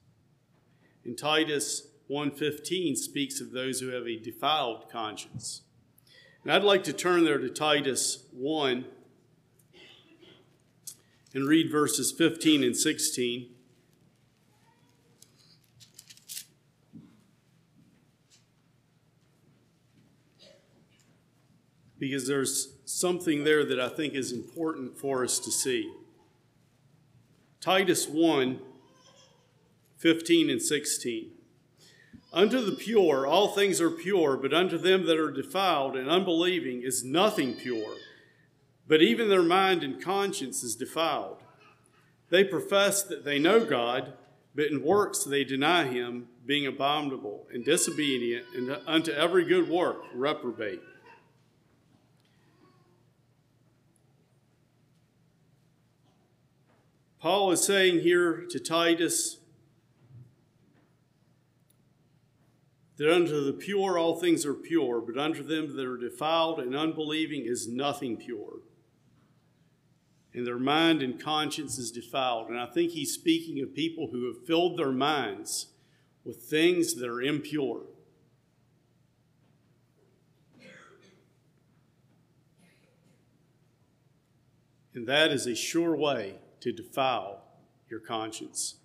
And 1.04 1.18
Titus 1.18 1.88
1:15 2.08 2.96
speaks 2.96 3.40
of 3.40 3.52
those 3.52 3.80
who 3.80 3.90
have 3.90 4.08
a 4.08 4.18
defiled 4.18 4.90
conscience. 4.90 5.62
And 6.44 6.52
I'd 6.52 6.64
like 6.64 6.84
to 6.86 6.94
turn 6.94 7.24
there 7.24 7.38
to 7.38 7.50
Titus 7.50 8.26
1 8.32 8.86
and 11.34 11.48
read 11.48 11.72
verses 11.72 12.12
15 12.12 12.64
and 12.64 12.76
16. 12.76 13.56
Because 22.02 22.28
there's 22.28 22.80
something 22.84 23.44
there 23.44 23.64
that 23.64 23.80
I 23.80 23.88
think 23.88 24.16
is 24.16 24.32
important 24.32 24.98
for 24.98 25.24
us 25.24 25.38
to 25.38 25.52
see. 25.52 25.94
Titus 27.62 28.08
1 28.10 28.60
15 30.00 30.50
and 30.50 30.60
16. 30.60 31.30
Unto 32.34 32.66
the 32.66 32.72
pure 32.72 33.28
all 33.28 33.50
things 33.50 33.80
are 33.80 33.92
pure, 33.92 34.36
but 34.36 34.52
unto 34.52 34.80
them 34.80 35.06
that 35.06 35.20
are 35.20 35.30
defiled 35.30 35.96
and 35.96 36.10
unbelieving 36.10 36.82
is 36.82 37.04
nothing 37.04 37.54
pure, 37.54 37.94
but 38.88 39.04
even 39.04 39.30
their 39.30 39.44
mind 39.44 39.84
and 39.84 40.04
conscience 40.04 40.64
is 40.64 40.76
defiled. 40.76 41.44
They 42.30 42.44
profess 42.44 43.04
that 43.04 43.26
they 43.26 43.38
know 43.38 43.64
God, 43.64 44.14
but 44.56 44.72
in 44.72 44.84
works 44.84 45.24
they 45.24 45.44
deny 45.44 45.86
him, 45.86 46.30
being 46.48 46.66
abominable 46.66 47.46
and 47.54 47.64
disobedient, 47.64 48.48
and 48.56 48.76
unto 48.88 49.12
every 49.12 49.46
good 49.46 49.70
work 49.70 50.02
reprobate. 50.16 50.82
Paul 57.22 57.52
is 57.52 57.64
saying 57.64 58.00
here 58.00 58.48
to 58.50 58.60
Titus 58.60 59.38
that 62.98 63.14
unto 63.14 63.46
the 63.46 63.54
pure 63.54 64.00
all 64.00 64.20
things 64.20 64.44
are 64.44 64.56
pure, 64.56 65.00
but 65.02 65.20
unto 65.20 65.44
them 65.44 65.76
that 65.76 65.86
are 65.86 65.98
defiled 65.98 66.60
and 66.60 66.76
unbelieving 66.76 67.44
is 67.46 67.68
nothing 67.68 68.18
pure. 68.18 68.62
And 70.34 70.48
their 70.48 70.58
mind 70.58 71.04
and 71.04 71.22
conscience 71.22 71.78
is 71.78 71.92
defiled. 71.92 72.50
And 72.50 72.60
I 72.60 72.66
think 72.66 72.92
he's 72.92 73.14
speaking 73.14 73.62
of 73.62 73.76
people 73.76 74.08
who 74.12 74.26
have 74.26 74.44
filled 74.48 74.80
their 74.80 74.92
minds 74.92 75.68
with 76.24 76.38
things 76.38 76.96
that 76.96 77.08
are 77.08 77.22
impure. 77.22 77.84
And 84.96 85.08
that 85.08 85.32
is 85.32 85.46
a 85.46 85.54
sure 85.54 85.96
way 85.96 86.40
to 86.62 86.72
defile 86.72 87.44
your 87.90 88.00
conscience. 88.00 88.76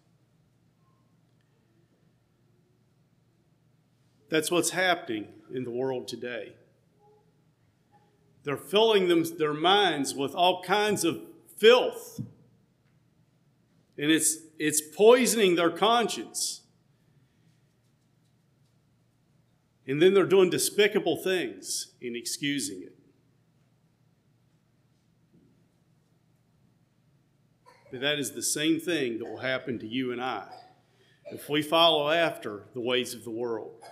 That's 4.28 4.50
what's 4.50 4.70
happening 4.70 5.28
in 5.54 5.64
the 5.64 5.70
world 5.70 6.08
today. 6.08 6.54
They're 8.42 8.56
filling 8.56 9.08
them, 9.08 9.24
their 9.38 9.54
minds 9.54 10.14
with 10.14 10.34
all 10.34 10.62
kinds 10.62 11.04
of 11.04 11.20
filth. 11.56 12.20
And 13.98 14.10
it's, 14.10 14.36
it's 14.58 14.80
poisoning 14.80 15.56
their 15.56 15.70
conscience. 15.70 16.62
And 19.86 20.02
then 20.02 20.14
they're 20.14 20.26
doing 20.26 20.50
despicable 20.50 21.16
things 21.16 21.92
in 22.00 22.16
excusing 22.16 22.82
it. 22.82 22.95
That 28.00 28.18
is 28.18 28.32
the 28.32 28.42
same 28.42 28.80
thing 28.80 29.18
that 29.18 29.28
will 29.28 29.38
happen 29.38 29.78
to 29.78 29.86
you 29.86 30.12
and 30.12 30.22
I 30.22 30.46
if 31.32 31.48
we 31.48 31.62
follow 31.62 32.10
after 32.10 32.64
the 32.74 32.80
ways 32.80 33.14
of 33.14 33.24
the 33.24 33.30
world. 33.30 33.82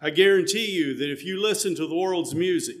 I 0.00 0.10
guarantee 0.10 0.70
you 0.70 0.94
that 0.94 1.10
if 1.10 1.24
you 1.24 1.40
listen 1.40 1.74
to 1.76 1.86
the 1.86 1.94
world's 1.94 2.34
music, 2.34 2.76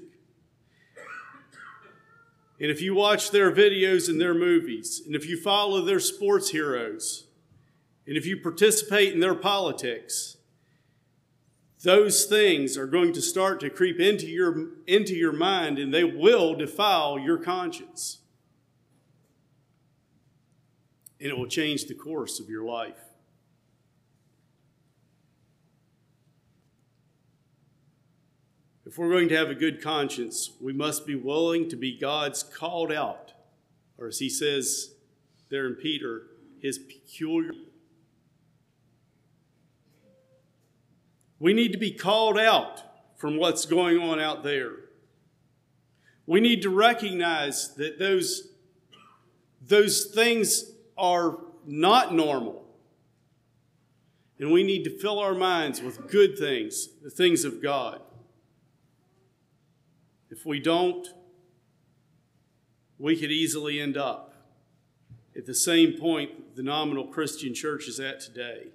and 2.60 2.70
if 2.70 2.80
you 2.80 2.94
watch 2.94 3.30
their 3.30 3.52
videos 3.52 4.08
and 4.08 4.20
their 4.20 4.34
movies, 4.34 5.02
and 5.04 5.14
if 5.14 5.26
you 5.26 5.36
follow 5.40 5.84
their 5.84 6.00
sports 6.00 6.50
heroes, 6.50 7.26
and 8.06 8.16
if 8.16 8.26
you 8.26 8.36
participate 8.36 9.12
in 9.12 9.20
their 9.20 9.34
politics, 9.34 10.36
those 11.82 12.24
things 12.24 12.76
are 12.76 12.86
going 12.86 13.12
to 13.12 13.22
start 13.22 13.60
to 13.60 13.70
creep 13.70 13.98
into 13.98 14.26
your, 14.26 14.70
into 14.86 15.14
your 15.14 15.32
mind 15.32 15.78
and 15.78 15.92
they 15.92 16.04
will 16.04 16.54
defile 16.54 17.18
your 17.18 17.38
conscience. 17.38 18.21
And 21.22 21.30
it 21.30 21.38
will 21.38 21.46
change 21.46 21.84
the 21.84 21.94
course 21.94 22.40
of 22.40 22.48
your 22.48 22.64
life. 22.64 22.98
If 28.84 28.98
we're 28.98 29.08
going 29.08 29.28
to 29.28 29.36
have 29.36 29.48
a 29.48 29.54
good 29.54 29.80
conscience, 29.80 30.50
we 30.60 30.72
must 30.72 31.06
be 31.06 31.14
willing 31.14 31.68
to 31.68 31.76
be 31.76 31.96
God's 31.96 32.42
called 32.42 32.90
out, 32.90 33.34
or 33.98 34.08
as 34.08 34.18
he 34.18 34.28
says 34.28 34.96
there 35.48 35.68
in 35.68 35.76
Peter, 35.76 36.22
his 36.60 36.76
peculiar. 36.76 37.52
We 41.38 41.52
need 41.52 41.70
to 41.70 41.78
be 41.78 41.92
called 41.92 42.36
out 42.36 42.82
from 43.16 43.36
what's 43.36 43.64
going 43.64 44.00
on 44.00 44.18
out 44.18 44.42
there. 44.42 44.72
We 46.26 46.40
need 46.40 46.62
to 46.62 46.70
recognize 46.70 47.76
that 47.76 48.00
those, 48.00 48.48
those 49.64 50.06
things 50.06 50.71
are 51.02 51.36
not 51.66 52.14
normal. 52.14 52.64
And 54.38 54.50
we 54.50 54.62
need 54.62 54.84
to 54.84 54.98
fill 54.98 55.18
our 55.18 55.34
minds 55.34 55.82
with 55.82 56.10
good 56.10 56.38
things, 56.38 56.88
the 57.02 57.10
things 57.10 57.44
of 57.44 57.62
God. 57.62 58.00
If 60.30 60.46
we 60.46 60.58
don't, 60.60 61.06
we 62.98 63.16
could 63.16 63.30
easily 63.30 63.80
end 63.80 63.96
up 63.96 64.34
at 65.36 65.46
the 65.46 65.54
same 65.54 65.98
point 65.98 66.56
the 66.56 66.62
nominal 66.62 67.06
Christian 67.06 67.52
church 67.54 67.88
is 67.88 67.98
at 67.98 68.20
today 68.20 68.68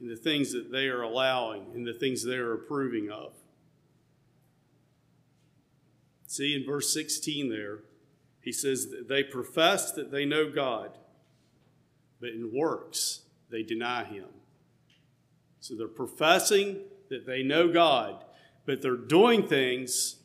in 0.00 0.08
the 0.08 0.16
things 0.16 0.52
that 0.52 0.70
they 0.70 0.86
are 0.86 1.02
allowing 1.02 1.66
and 1.74 1.86
the 1.86 1.92
things 1.92 2.24
they 2.24 2.36
are 2.36 2.52
approving 2.52 3.10
of. 3.10 3.32
See 6.26 6.54
in 6.54 6.64
verse 6.64 6.92
16 6.92 7.48
there, 7.48 7.80
he 8.40 8.52
says 8.52 8.88
they 9.08 9.22
profess 9.22 9.92
that 9.92 10.10
they 10.10 10.24
know 10.24 10.50
God, 10.50 10.96
but 12.20 12.30
in 12.30 12.50
works 12.52 13.22
they 13.50 13.62
deny 13.62 14.04
him. 14.04 14.26
So 15.60 15.74
they're 15.74 15.88
professing 15.88 16.78
that 17.10 17.26
they 17.26 17.42
know 17.42 17.72
God, 17.72 18.24
but 18.66 18.82
they're 18.82 18.96
doing 18.96 19.46
things 19.46 20.16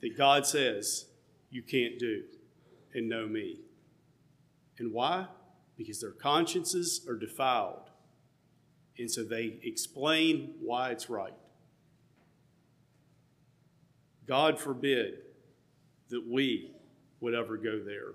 that 0.00 0.16
God 0.16 0.46
says 0.46 1.06
you 1.50 1.62
can't 1.62 1.98
do 1.98 2.22
and 2.94 3.08
know 3.08 3.26
me. 3.26 3.60
And 4.78 4.92
why? 4.92 5.26
Because 5.76 6.00
their 6.00 6.12
consciences 6.12 7.04
are 7.08 7.16
defiled. 7.16 7.90
And 8.98 9.10
so 9.10 9.24
they 9.24 9.58
explain 9.62 10.54
why 10.60 10.90
it's 10.90 11.10
right. 11.10 11.34
God 14.26 14.58
forbid 14.60 15.18
that 16.08 16.26
we 16.26 16.72
would 17.20 17.34
ever 17.34 17.56
go 17.56 17.80
there. 17.84 18.12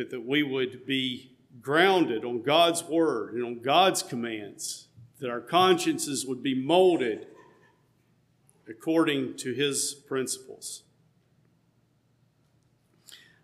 But 0.00 0.08
that 0.08 0.26
we 0.26 0.42
would 0.42 0.86
be 0.86 1.30
grounded 1.60 2.24
on 2.24 2.40
God's 2.40 2.82
word 2.82 3.34
and 3.34 3.44
on 3.44 3.60
God's 3.60 4.02
commands, 4.02 4.88
that 5.18 5.28
our 5.28 5.42
consciences 5.42 6.24
would 6.24 6.42
be 6.42 6.54
molded 6.54 7.26
according 8.66 9.36
to 9.36 9.52
his 9.52 9.92
principles. 9.92 10.84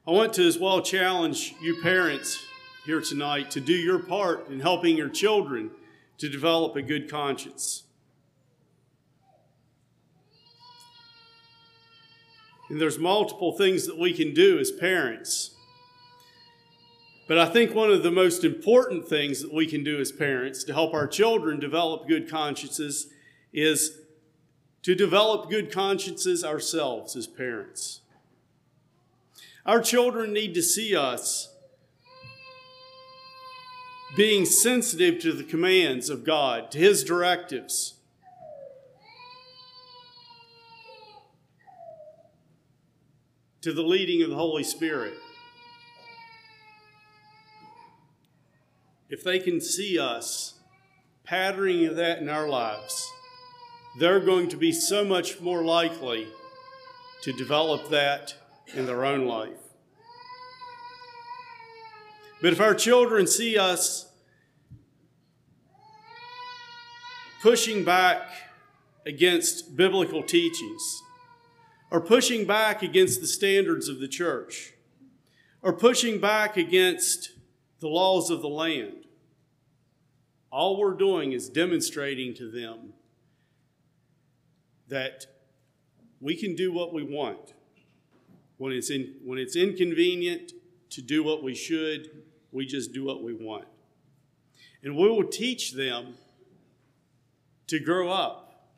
I 0.09 0.13
want 0.13 0.33
to 0.33 0.47
as 0.47 0.59
well 0.59 0.81
challenge 0.81 1.55
you 1.61 1.83
parents 1.83 2.43
here 2.87 3.03
tonight 3.03 3.51
to 3.51 3.61
do 3.61 3.75
your 3.75 3.99
part 3.99 4.49
in 4.49 4.61
helping 4.61 4.97
your 4.97 5.11
children 5.11 5.71
to 6.17 6.27
develop 6.27 6.75
a 6.75 6.81
good 6.81 7.11
conscience. 7.11 7.83
And 12.71 12.81
there's 12.81 12.99
multiple 12.99 13.53
things 13.53 13.87
that 13.87 13.99
we 13.99 14.15
can 14.15 14.33
do 14.33 14.59
as 14.59 14.71
parents. 14.71 15.51
But 17.27 17.39
I 17.39 17.47
think 17.47 17.75
one 17.75 17.91
of 17.91 18.03
the 18.03 18.11
most 18.11 18.45
important 18.45 19.09
things 19.09 19.43
that 19.43 19.53
we 19.53 19.67
can 19.67 19.83
do 19.83 19.99
as 19.99 20.13
parents 20.13 20.63
to 20.65 20.73
help 20.73 20.95
our 20.95 21.09
children 21.09 21.59
develop 21.59 22.07
good 22.07 22.31
consciences 22.31 23.09
is 23.53 23.99
to 24.83 24.95
develop 24.95 25.51
good 25.51 25.73
consciences 25.73 26.45
ourselves 26.45 27.17
as 27.17 27.27
parents. 27.27 28.01
Our 29.65 29.81
children 29.81 30.33
need 30.33 30.55
to 30.55 30.63
see 30.63 30.95
us 30.95 31.53
being 34.17 34.45
sensitive 34.45 35.19
to 35.21 35.33
the 35.33 35.43
commands 35.43 36.09
of 36.09 36.25
God, 36.25 36.71
to 36.71 36.79
His 36.79 37.03
directives. 37.03 37.95
To 43.63 43.73
the 43.73 43.83
leading 43.83 44.23
of 44.23 44.31
the 44.31 44.37
Holy 44.37 44.63
Spirit. 44.63 45.15
If 49.09 49.23
they 49.23 49.39
can 49.39 49.61
see 49.61 49.99
us 49.99 50.55
patterning 51.25 51.95
that 51.95 52.19
in 52.19 52.29
our 52.29 52.49
lives, 52.49 53.13
they're 53.99 54.21
going 54.21 54.49
to 54.49 54.57
be 54.57 54.73
so 54.73 55.05
much 55.05 55.41
more 55.41 55.63
likely 55.65 56.27
to 57.23 57.33
develop 57.33 57.89
that 57.91 58.35
in 58.75 58.87
their 58.87 59.05
own 59.05 59.27
life. 59.27 59.59
But 62.43 62.53
if 62.53 62.61
our 62.61 62.75
children 62.75 63.27
see 63.27 63.57
us 63.57 64.11
pushing 67.43 67.85
back 67.85 68.29
against 69.07 69.77
biblical 69.77 70.23
teachings, 70.23 71.03
or 71.91 72.01
pushing 72.01 72.45
back 72.45 72.83
against 72.83 73.21
the 73.21 73.27
standards 73.27 73.89
of 73.89 74.01
the 74.01 74.09
church, 74.09 74.73
or 75.63 75.73
pushing 75.73 76.21
back 76.21 76.57
against 76.57 77.31
the 77.81 77.89
laws 77.89 78.31
of 78.31 78.43
the 78.43 78.49
land. 78.49 79.07
All 80.51 80.79
we're 80.79 80.95
doing 80.95 81.33
is 81.33 81.49
demonstrating 81.49 82.35
to 82.35 82.51
them 82.51 82.95
that 84.89 85.27
we 86.21 86.37
can 86.37 86.55
do 86.55 86.73
what 86.73 86.95
we 86.95 87.03
want. 87.03 87.53
When 88.57 88.73
it's, 88.73 88.91
in, 88.91 89.17
when 89.23 89.39
it's 89.39 89.57
inconvenient 89.57 90.53
to 90.91 91.03
do 91.03 91.23
what 91.23 91.43
we 91.43 91.55
should, 91.55 92.23
we 92.53 92.65
just 92.65 92.93
do 92.93 93.05
what 93.05 93.23
we 93.23 93.35
want. 93.35 93.67
And 94.83 94.97
we 94.97 95.09
will 95.09 95.25
teach 95.25 95.73
them 95.73 96.15
to 97.67 97.79
grow 97.79 98.09
up 98.09 98.71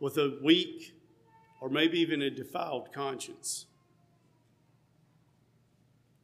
with 0.00 0.18
a 0.18 0.38
weak 0.42 0.92
or 1.60 1.70
maybe 1.70 1.98
even 2.00 2.20
a 2.20 2.30
defiled 2.30 2.92
conscience. 2.92 3.66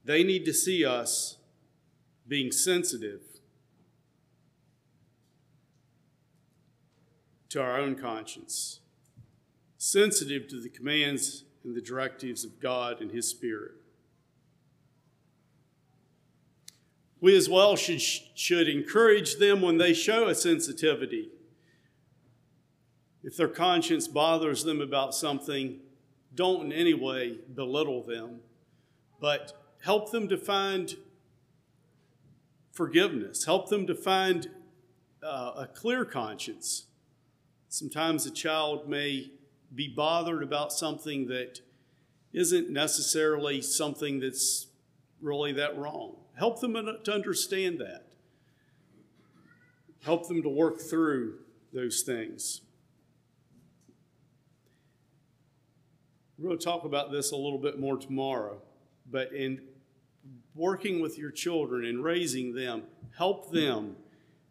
They 0.05 0.23
need 0.23 0.45
to 0.45 0.53
see 0.53 0.85
us 0.85 1.39
being 2.27 2.53
sensitive 2.53 3.21
to 7.49 7.61
our 7.61 7.79
own 7.79 7.95
conscience, 7.95 8.81
sensitive 9.77 10.49
to 10.49 10.61
the 10.61 10.71
commands 10.71 11.45
and 11.65 11.77
the 11.77 11.81
directives 11.81 12.45
of 12.45 12.61
God 12.61 13.01
and 13.01 13.11
His 13.11 13.29
Spirit. 13.29 13.73
We 17.21 17.37
as 17.37 17.49
well 17.49 17.77
should, 17.77 18.01
should 18.01 18.69
encourage 18.69 19.37
them 19.37 19.61
when 19.61 19.79
they 19.79 19.93
show 19.93 20.29
a 20.29 20.35
sensitivity. 20.35 21.29
If 23.23 23.37
their 23.37 23.49
conscience 23.49 24.09
bothers 24.09 24.65
them 24.65 24.81
about 24.81 25.15
something, 25.15 25.79
don't 26.35 26.65
in 26.65 26.73
any 26.73 26.95
way 26.95 27.37
belittle 27.55 28.03
them, 28.03 28.41
but 29.21 29.53
help 29.83 30.11
them 30.11 30.29
to 30.29 30.37
find 30.37 30.97
forgiveness, 32.73 33.45
help 33.45 33.69
them 33.69 33.87
to 33.87 33.95
find 33.95 34.49
uh, 35.23 35.53
a 35.57 35.69
clear 35.73 36.05
conscience. 36.05 36.87
Sometimes 37.69 38.27
a 38.27 38.31
child 38.31 38.89
may 38.89 39.31
be 39.75 39.89
bothered 39.89 40.43
about 40.43 40.73
something 40.73 41.29
that 41.29 41.61
isn't 42.33 42.71
necessarily 42.71 43.61
something 43.63 44.21
that's 44.21 44.67
really 45.21 45.53
that 45.53 45.79
wrong. 45.79 46.17
Help 46.39 46.61
them 46.61 46.75
to 46.75 47.13
understand 47.13 47.79
that. 47.79 48.07
Help 50.03 50.27
them 50.29 50.43
to 50.43 50.49
work 50.49 50.81
through 50.81 51.39
those 51.73 52.03
things. 52.03 52.63
We're 56.37 56.49
going 56.49 56.59
to 56.59 56.65
talk 56.65 56.85
about 56.85 57.13
this 57.13 57.31
a 57.31 57.37
little 57.37 57.59
bit 57.59 57.79
more 57.79 57.97
tomorrow, 57.97 58.61
but 59.09 59.33
in 59.33 59.61
working 60.55 61.01
with 61.01 61.19
your 61.19 61.31
children 61.31 61.85
and 61.85 62.05
raising 62.05 62.55
them, 62.55 62.83
help 63.17 63.51
them 63.53 63.97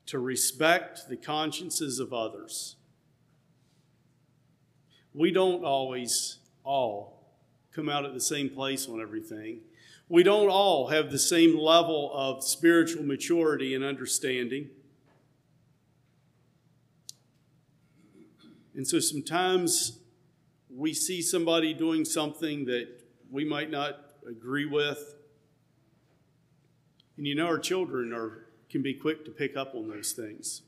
to 0.07 0.19
respect 0.19 1.07
the 1.07 1.15
consciences 1.15 1.99
of 1.99 2.11
others. 2.13 2.75
We 5.13 5.31
don't 5.31 5.63
always 5.63 6.37
all 6.63 7.21
come 7.73 7.89
out 7.89 8.05
at 8.05 8.13
the 8.13 8.21
same 8.21 8.49
place 8.49 8.87
on 8.87 9.01
everything. 9.01 9.59
We 10.09 10.23
don't 10.23 10.49
all 10.49 10.87
have 10.87 11.11
the 11.11 11.19
same 11.19 11.57
level 11.57 12.11
of 12.13 12.43
spiritual 12.43 13.03
maturity 13.03 13.75
and 13.75 13.83
understanding. 13.83 14.69
And 18.75 18.87
so 18.87 18.99
sometimes 18.99 19.99
we 20.69 20.93
see 20.93 21.21
somebody 21.21 21.73
doing 21.73 22.03
something 22.03 22.65
that 22.65 22.87
we 23.29 23.45
might 23.45 23.69
not 23.69 24.13
agree 24.29 24.65
with. 24.65 25.15
And 27.17 27.27
you 27.27 27.35
know, 27.35 27.47
our 27.47 27.59
children 27.59 28.13
are, 28.13 28.45
can 28.69 28.81
be 28.81 28.93
quick 28.93 29.25
to 29.25 29.31
pick 29.31 29.55
up 29.55 29.75
on 29.75 29.89
those 29.89 30.11
things. 30.13 30.63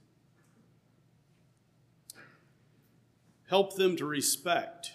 Help 3.49 3.75
them 3.75 3.95
to 3.97 4.05
respect 4.05 4.93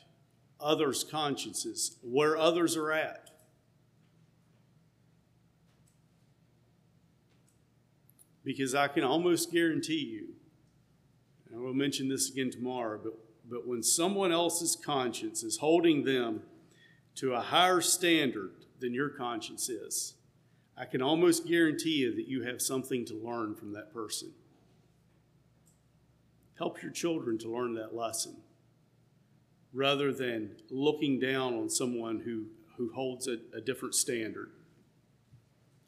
others' 0.60 1.04
consciences, 1.04 1.96
where 2.02 2.36
others 2.36 2.76
are 2.76 2.90
at. 2.90 3.28
because 8.48 8.74
I 8.74 8.88
can 8.88 9.04
almost 9.04 9.52
guarantee 9.52 10.06
you, 10.06 10.28
and 11.46 11.54
I 11.54 11.62
will 11.62 11.74
mention 11.74 12.08
this 12.08 12.30
again 12.30 12.50
tomorrow, 12.50 12.98
but, 13.04 13.12
but 13.46 13.68
when 13.68 13.82
someone 13.82 14.32
else's 14.32 14.74
conscience 14.74 15.42
is 15.42 15.58
holding 15.58 16.02
them 16.02 16.40
to 17.16 17.34
a 17.34 17.42
higher 17.42 17.82
standard 17.82 18.52
than 18.80 18.94
your 18.94 19.10
conscience 19.10 19.68
is, 19.68 20.14
I 20.78 20.84
can 20.84 21.02
almost 21.02 21.46
guarantee 21.46 21.96
you 21.96 22.14
that 22.14 22.28
you 22.28 22.44
have 22.44 22.62
something 22.62 23.04
to 23.06 23.14
learn 23.14 23.56
from 23.56 23.72
that 23.72 23.92
person. 23.92 24.30
Help 26.56 26.82
your 26.82 26.92
children 26.92 27.36
to 27.38 27.50
learn 27.50 27.74
that 27.74 27.94
lesson 27.94 28.36
rather 29.72 30.12
than 30.12 30.56
looking 30.70 31.18
down 31.18 31.54
on 31.54 31.68
someone 31.68 32.20
who, 32.20 32.46
who 32.76 32.92
holds 32.92 33.26
a, 33.26 33.38
a 33.54 33.60
different 33.60 33.94
standard. 33.94 34.50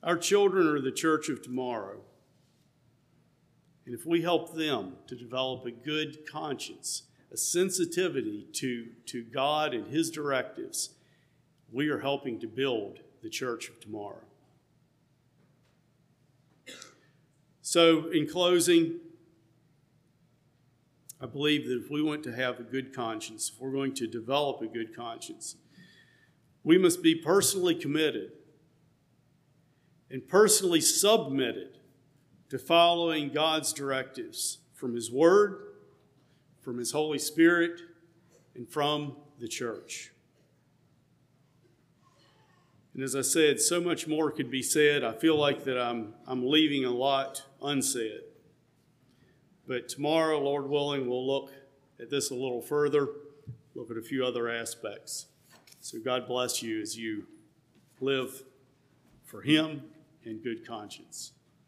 Our 0.02 0.16
children 0.16 0.66
are 0.66 0.80
the 0.80 0.92
church 0.92 1.28
of 1.28 1.42
tomorrow. 1.42 2.00
And 3.86 3.94
if 3.94 4.06
we 4.06 4.22
help 4.22 4.54
them 4.54 4.96
to 5.06 5.14
develop 5.14 5.66
a 5.66 5.70
good 5.70 6.26
conscience, 6.30 7.04
a 7.32 7.36
sensitivity 7.36 8.46
to, 8.54 8.86
to 9.06 9.22
God 9.22 9.72
and 9.72 9.86
His 9.86 10.10
directives, 10.10 10.90
we 11.72 11.88
are 11.88 12.00
helping 12.00 12.40
to 12.40 12.46
build 12.46 12.98
the 13.22 13.30
church 13.30 13.68
of 13.68 13.80
tomorrow. 13.80 14.24
So, 17.70 18.08
in 18.10 18.26
closing, 18.26 18.98
I 21.20 21.26
believe 21.26 21.68
that 21.68 21.84
if 21.84 21.88
we 21.88 22.02
want 22.02 22.24
to 22.24 22.32
have 22.32 22.58
a 22.58 22.64
good 22.64 22.92
conscience, 22.92 23.52
if 23.54 23.60
we're 23.60 23.70
going 23.70 23.94
to 23.94 24.08
develop 24.08 24.60
a 24.60 24.66
good 24.66 24.92
conscience, 24.92 25.54
we 26.64 26.78
must 26.78 27.00
be 27.00 27.14
personally 27.14 27.76
committed 27.76 28.32
and 30.10 30.26
personally 30.26 30.80
submitted 30.80 31.78
to 32.48 32.58
following 32.58 33.28
God's 33.32 33.72
directives 33.72 34.58
from 34.74 34.96
His 34.96 35.12
Word, 35.12 35.56
from 36.62 36.76
His 36.76 36.90
Holy 36.90 37.20
Spirit, 37.20 37.80
and 38.56 38.68
from 38.68 39.14
the 39.38 39.46
church. 39.46 40.10
And 42.94 43.02
as 43.02 43.14
I 43.14 43.22
said, 43.22 43.60
so 43.60 43.80
much 43.80 44.06
more 44.06 44.30
could 44.30 44.50
be 44.50 44.62
said. 44.62 45.04
I 45.04 45.12
feel 45.12 45.36
like 45.36 45.64
that 45.64 45.80
I'm, 45.80 46.14
I'm 46.26 46.46
leaving 46.46 46.84
a 46.84 46.90
lot 46.90 47.44
unsaid. 47.62 48.22
But 49.66 49.88
tomorrow, 49.88 50.40
Lord 50.40 50.68
willing, 50.68 51.08
we'll 51.08 51.26
look 51.26 51.52
at 52.00 52.10
this 52.10 52.30
a 52.30 52.34
little 52.34 52.60
further, 52.60 53.08
look 53.74 53.90
at 53.90 53.96
a 53.96 54.02
few 54.02 54.24
other 54.24 54.48
aspects. 54.48 55.26
So 55.80 55.98
God 56.00 56.26
bless 56.26 56.62
you 56.62 56.80
as 56.80 56.98
you 56.98 57.26
live 58.00 58.42
for 59.24 59.42
Him 59.42 59.82
in 60.24 60.38
good 60.38 60.66
conscience. 60.66 61.32